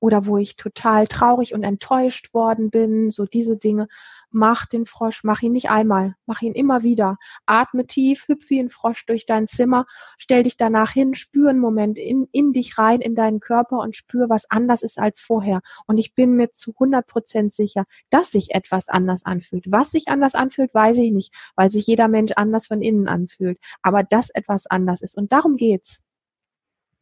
[0.00, 3.86] oder wo ich total traurig und enttäuscht worden bin, so diese Dinge
[4.30, 7.18] mach den Frosch, mach ihn nicht einmal, mach ihn immer wieder.
[7.46, 9.86] Atme tief, hüpf wie ein Frosch durch dein Zimmer,
[10.18, 13.96] stell dich danach hin, spür einen Moment in, in dich rein, in deinen Körper und
[13.96, 15.60] spür, was anders ist als vorher.
[15.86, 19.64] Und ich bin mir zu 100 Prozent sicher, dass sich etwas anders anfühlt.
[19.68, 23.58] Was sich anders anfühlt, weiß ich nicht, weil sich jeder Mensch anders von innen anfühlt.
[23.82, 25.16] Aber dass etwas anders ist.
[25.16, 26.04] Und darum geht's.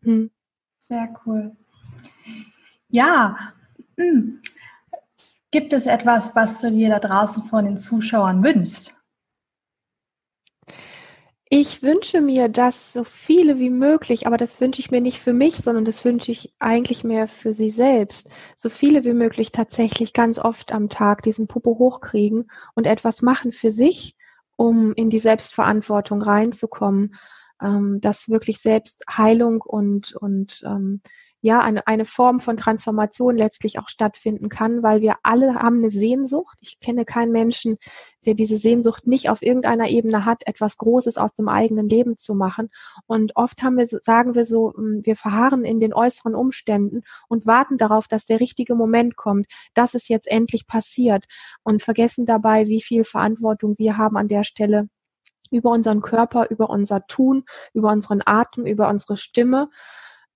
[0.02, 0.30] Hm.
[0.78, 1.56] Sehr cool.
[2.88, 3.36] Ja,
[3.96, 4.40] hm.
[5.50, 8.94] Gibt es etwas, was du dir da draußen von den Zuschauern wünschst?
[11.48, 15.32] Ich wünsche mir, dass so viele wie möglich, aber das wünsche ich mir nicht für
[15.32, 20.12] mich, sondern das wünsche ich eigentlich mehr für sie selbst, so viele wie möglich tatsächlich
[20.12, 24.16] ganz oft am Tag diesen Popo hochkriegen und etwas machen für sich,
[24.56, 27.14] um in die Selbstverantwortung reinzukommen,
[27.62, 31.00] ähm, dass wirklich Selbstheilung und, und ähm,
[31.46, 35.90] ja eine, eine Form von Transformation letztlich auch stattfinden kann, weil wir alle haben eine
[35.90, 36.58] Sehnsucht.
[36.60, 37.78] Ich kenne keinen Menschen,
[38.26, 42.34] der diese Sehnsucht nicht auf irgendeiner Ebene hat, etwas Großes aus dem eigenen Leben zu
[42.34, 42.70] machen.
[43.06, 47.46] Und oft haben wir, sagen wir so, hm, wir verharren in den äußeren Umständen und
[47.46, 51.24] warten darauf, dass der richtige Moment kommt, dass es jetzt endlich passiert
[51.62, 54.88] und vergessen dabei, wie viel Verantwortung wir haben an der Stelle
[55.50, 59.70] über unseren Körper, über unser Tun, über unseren Atem, über unsere Stimme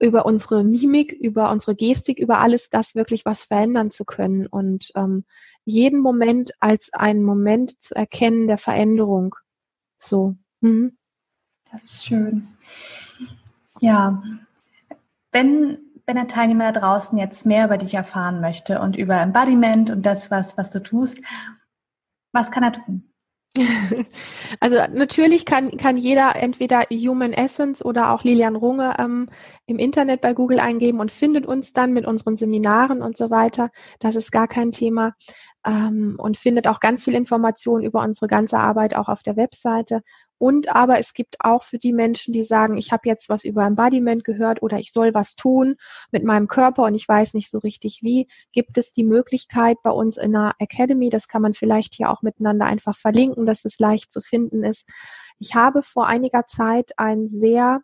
[0.00, 4.90] über unsere Mimik, über unsere Gestik, über alles das wirklich was verändern zu können und
[4.96, 5.24] ähm,
[5.64, 9.36] jeden Moment als einen Moment zu erkennen der Veränderung.
[9.96, 10.36] So.
[10.60, 10.96] Mhm.
[11.70, 12.48] Das ist schön.
[13.80, 14.22] Ja,
[15.32, 19.90] wenn, wenn ein Teilnehmer da draußen jetzt mehr über dich erfahren möchte und über Embodiment
[19.90, 21.22] und das, was, was du tust,
[22.32, 23.06] was kann er tun?
[24.60, 29.28] Also natürlich kann, kann jeder entweder Human Essence oder auch Lilian Runge ähm,
[29.66, 33.70] im Internet bei Google eingeben und findet uns dann mit unseren Seminaren und so weiter.
[33.98, 35.14] Das ist gar kein Thema.
[35.66, 40.02] Ähm, und findet auch ganz viel Informationen über unsere ganze Arbeit auch auf der Webseite.
[40.40, 43.66] Und aber es gibt auch für die Menschen, die sagen, ich habe jetzt was über
[43.66, 45.76] Embodiment gehört oder ich soll was tun
[46.12, 49.90] mit meinem Körper und ich weiß nicht so richtig wie, gibt es die Möglichkeit bei
[49.90, 53.78] uns in der Academy, das kann man vielleicht hier auch miteinander einfach verlinken, dass es
[53.78, 54.88] leicht zu finden ist.
[55.40, 57.82] Ich habe vor einiger Zeit ein sehr,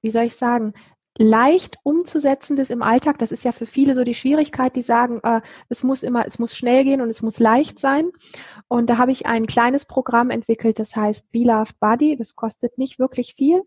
[0.00, 0.74] wie soll ich sagen,
[1.16, 3.18] leicht umzusetzendes im Alltag.
[3.18, 6.38] Das ist ja für viele so die Schwierigkeit, die sagen, äh, es muss immer, es
[6.38, 8.10] muss schnell gehen und es muss leicht sein.
[8.68, 12.16] Und da habe ich ein kleines Programm entwickelt, das heißt Be Loved Body.
[12.16, 13.62] Das kostet nicht wirklich viel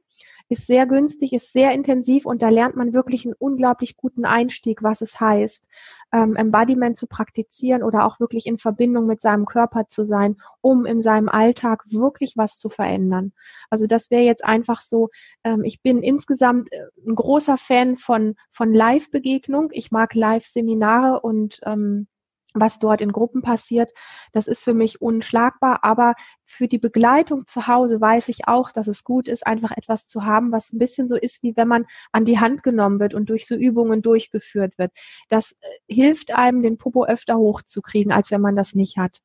[0.50, 4.84] ist sehr günstig, ist sehr intensiv und da lernt man wirklich einen unglaublich guten Einstieg,
[4.84, 5.68] was es heißt,
[6.14, 10.86] ähm, Embodiment zu praktizieren oder auch wirklich in Verbindung mit seinem Körper zu sein, um
[10.86, 13.34] in seinem Alltag wirklich was zu verändern.
[13.70, 15.10] Also das wäre jetzt einfach so,
[15.44, 19.70] ähm, ich bin insgesamt äh, ein großer Fan von, von Live-Begegnung.
[19.72, 22.08] Ich mag Live-Seminare und ähm,
[22.54, 23.92] was dort in Gruppen passiert,
[24.32, 25.80] das ist für mich unschlagbar.
[25.84, 30.08] Aber für die Begleitung zu Hause weiß ich auch, dass es gut ist, einfach etwas
[30.08, 33.14] zu haben, was ein bisschen so ist, wie wenn man an die Hand genommen wird
[33.14, 34.92] und durch so Übungen durchgeführt wird.
[35.30, 39.22] Das äh, hilft einem, den Popo öfter hochzukriegen, als wenn man das nicht hat.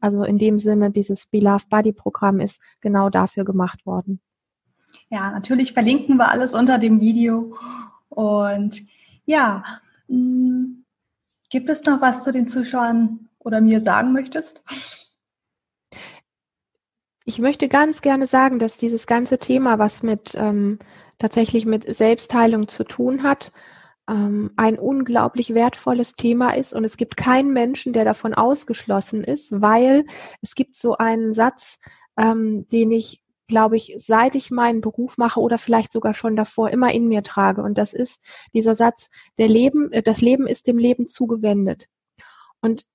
[0.00, 4.20] Also in dem Sinne, dieses Beloved Body Programm ist genau dafür gemacht worden.
[5.08, 7.56] Ja, natürlich verlinken wir alles unter dem Video.
[8.08, 8.82] Und
[9.24, 9.64] ja,
[10.08, 10.83] mh, mm,
[11.50, 14.64] Gibt es noch was zu den Zuschauern oder mir sagen möchtest?
[17.24, 20.78] Ich möchte ganz gerne sagen, dass dieses ganze Thema, was mit ähm,
[21.18, 23.52] tatsächlich mit Selbstheilung zu tun hat,
[24.08, 29.60] ähm, ein unglaublich wertvolles Thema ist und es gibt keinen Menschen, der davon ausgeschlossen ist,
[29.62, 30.04] weil
[30.42, 31.78] es gibt so einen Satz,
[32.18, 36.70] ähm, den ich glaube ich, seit ich meinen Beruf mache oder vielleicht sogar schon davor
[36.70, 37.62] immer in mir trage.
[37.62, 38.24] Und das ist
[38.54, 41.88] dieser Satz, der Leben, äh, das Leben ist dem Leben zugewendet.
[42.60, 42.86] Und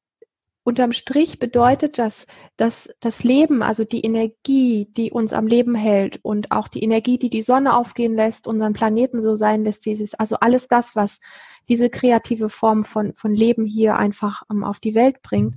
[0.64, 2.28] unterm Strich bedeutet das,
[2.58, 7.18] dass das Leben, also die Energie, die uns am Leben hält und auch die Energie,
[7.18, 10.68] die die Sonne aufgehen lässt, unseren Planeten so sein lässt, wie es ist, also alles
[10.68, 11.22] das, was
[11.70, 15.56] diese kreative Form von, von Leben hier einfach um, auf die Welt bringt,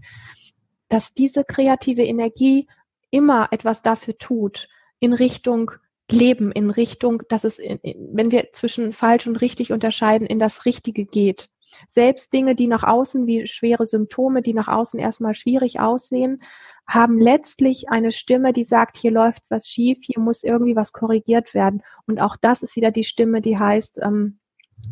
[0.88, 2.68] dass diese kreative Energie
[3.10, 4.68] immer etwas dafür tut,
[5.02, 5.72] in Richtung
[6.10, 7.80] Leben, in Richtung, dass es, in,
[8.12, 11.48] wenn wir zwischen falsch und richtig unterscheiden, in das Richtige geht.
[11.88, 16.42] Selbst Dinge, die nach außen wie schwere Symptome, die nach außen erstmal schwierig aussehen,
[16.86, 21.52] haben letztlich eine Stimme, die sagt, hier läuft was schief, hier muss irgendwie was korrigiert
[21.52, 21.82] werden.
[22.06, 24.38] Und auch das ist wieder die Stimme, die heißt, ähm,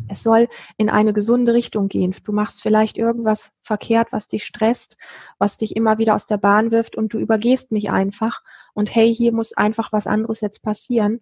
[0.08, 2.14] es soll in eine gesunde Richtung gehen.
[2.24, 4.96] Du machst vielleicht irgendwas verkehrt, was dich stresst,
[5.38, 8.42] was dich immer wieder aus der Bahn wirft und du übergehst mich einfach.
[8.74, 11.20] Und hey, hier muss einfach was anderes jetzt passieren.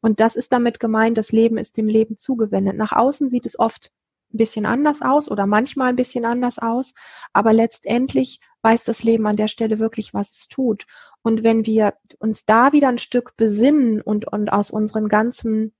[0.00, 2.76] Und das ist damit gemeint, das Leben ist dem Leben zugewendet.
[2.76, 3.90] Nach außen sieht es oft
[4.32, 6.92] ein bisschen anders aus oder manchmal ein bisschen anders aus,
[7.32, 10.86] aber letztendlich weiß das Leben an der Stelle wirklich, was es tut.
[11.22, 15.72] Und wenn wir uns da wieder ein Stück besinnen und, und aus unseren ganzen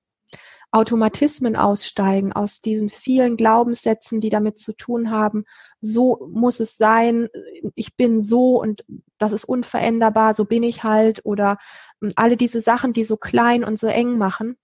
[0.74, 5.44] Automatismen aussteigen, aus diesen vielen Glaubenssätzen, die damit zu tun haben,
[5.80, 7.28] so muss es sein,
[7.76, 8.84] ich bin so und
[9.18, 11.58] das ist unveränderbar, so bin ich halt oder
[12.16, 14.56] alle diese Sachen, die so klein und so eng machen,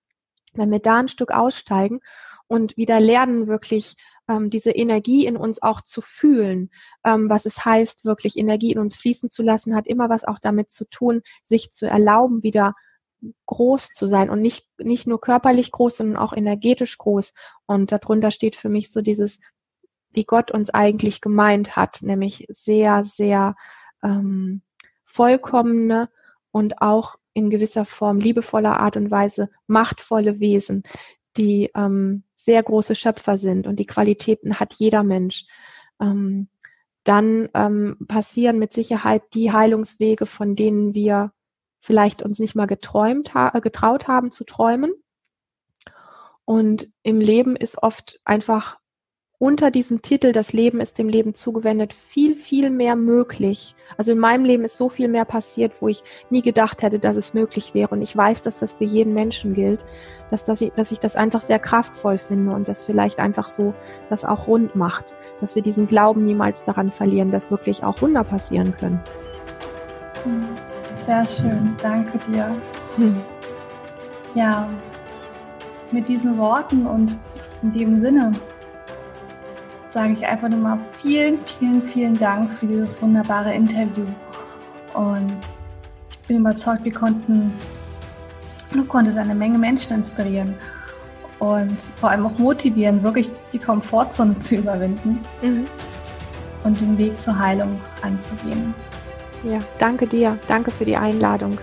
[0.54, 2.00] wenn wir da ein Stück aussteigen
[2.48, 3.94] und wieder lernen, wirklich
[4.26, 6.70] ähm, diese Energie in uns auch zu fühlen.
[7.04, 10.40] Ähm, was es heißt, wirklich Energie in uns fließen zu lassen, hat immer was auch
[10.40, 12.74] damit zu tun, sich zu erlauben, wieder
[13.46, 17.34] groß zu sein und nicht, nicht nur körperlich groß, sondern auch energetisch groß.
[17.66, 19.40] Und darunter steht für mich so dieses,
[20.10, 23.56] wie Gott uns eigentlich gemeint hat, nämlich sehr, sehr
[24.02, 24.62] ähm,
[25.04, 26.08] vollkommene
[26.50, 30.82] und auch in gewisser Form liebevoller Art und Weise machtvolle Wesen,
[31.36, 35.44] die ähm, sehr große Schöpfer sind und die Qualitäten hat jeder Mensch,
[36.00, 36.48] ähm,
[37.04, 41.32] dann ähm, passieren mit Sicherheit die Heilungswege, von denen wir
[41.80, 44.92] vielleicht uns nicht mal geträumt ha getraut haben zu träumen.
[46.44, 48.78] Und im Leben ist oft einfach
[49.38, 53.74] unter diesem Titel, das Leben ist dem Leben zugewendet, viel, viel mehr möglich.
[53.96, 57.16] Also in meinem Leben ist so viel mehr passiert, wo ich nie gedacht hätte, dass
[57.16, 57.94] es möglich wäre.
[57.94, 59.82] Und ich weiß, dass das für jeden Menschen gilt,
[60.30, 63.72] dass, dass, ich, dass ich das einfach sehr kraftvoll finde und das vielleicht einfach so
[64.10, 65.06] das auch rund macht,
[65.40, 69.00] dass wir diesen Glauben niemals daran verlieren, dass wirklich auch Wunder passieren können.
[71.02, 72.54] Sehr schön, danke dir.
[72.96, 73.20] Hm.
[74.34, 74.68] Ja,
[75.90, 77.16] mit diesen Worten und
[77.62, 78.32] in dem Sinne
[79.90, 84.06] sage ich einfach nur mal vielen, vielen, vielen Dank für dieses wunderbare Interview.
[84.94, 85.38] Und
[86.10, 87.52] ich bin überzeugt, wir konnten,
[88.72, 90.54] du konntest eine Menge Menschen inspirieren
[91.40, 95.66] und vor allem auch motivieren, wirklich die Komfortzone zu überwinden mhm.
[96.62, 98.74] und den Weg zur Heilung anzugehen.
[99.42, 100.38] Ja, danke dir.
[100.46, 101.58] Danke für die Einladung.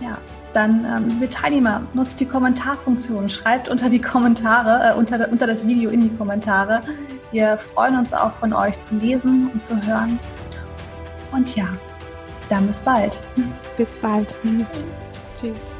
[0.00, 0.18] Ja,
[0.52, 3.28] dann, ähm, liebe Teilnehmer, nutzt die Kommentarfunktion.
[3.28, 6.82] Schreibt unter die Kommentare, äh, unter, unter das Video in die Kommentare.
[7.32, 10.18] Wir freuen uns auch von euch zu lesen und zu hören.
[11.32, 11.68] Und ja,
[12.48, 13.20] dann bis bald.
[13.76, 14.34] Bis bald.
[15.40, 15.77] Tschüss.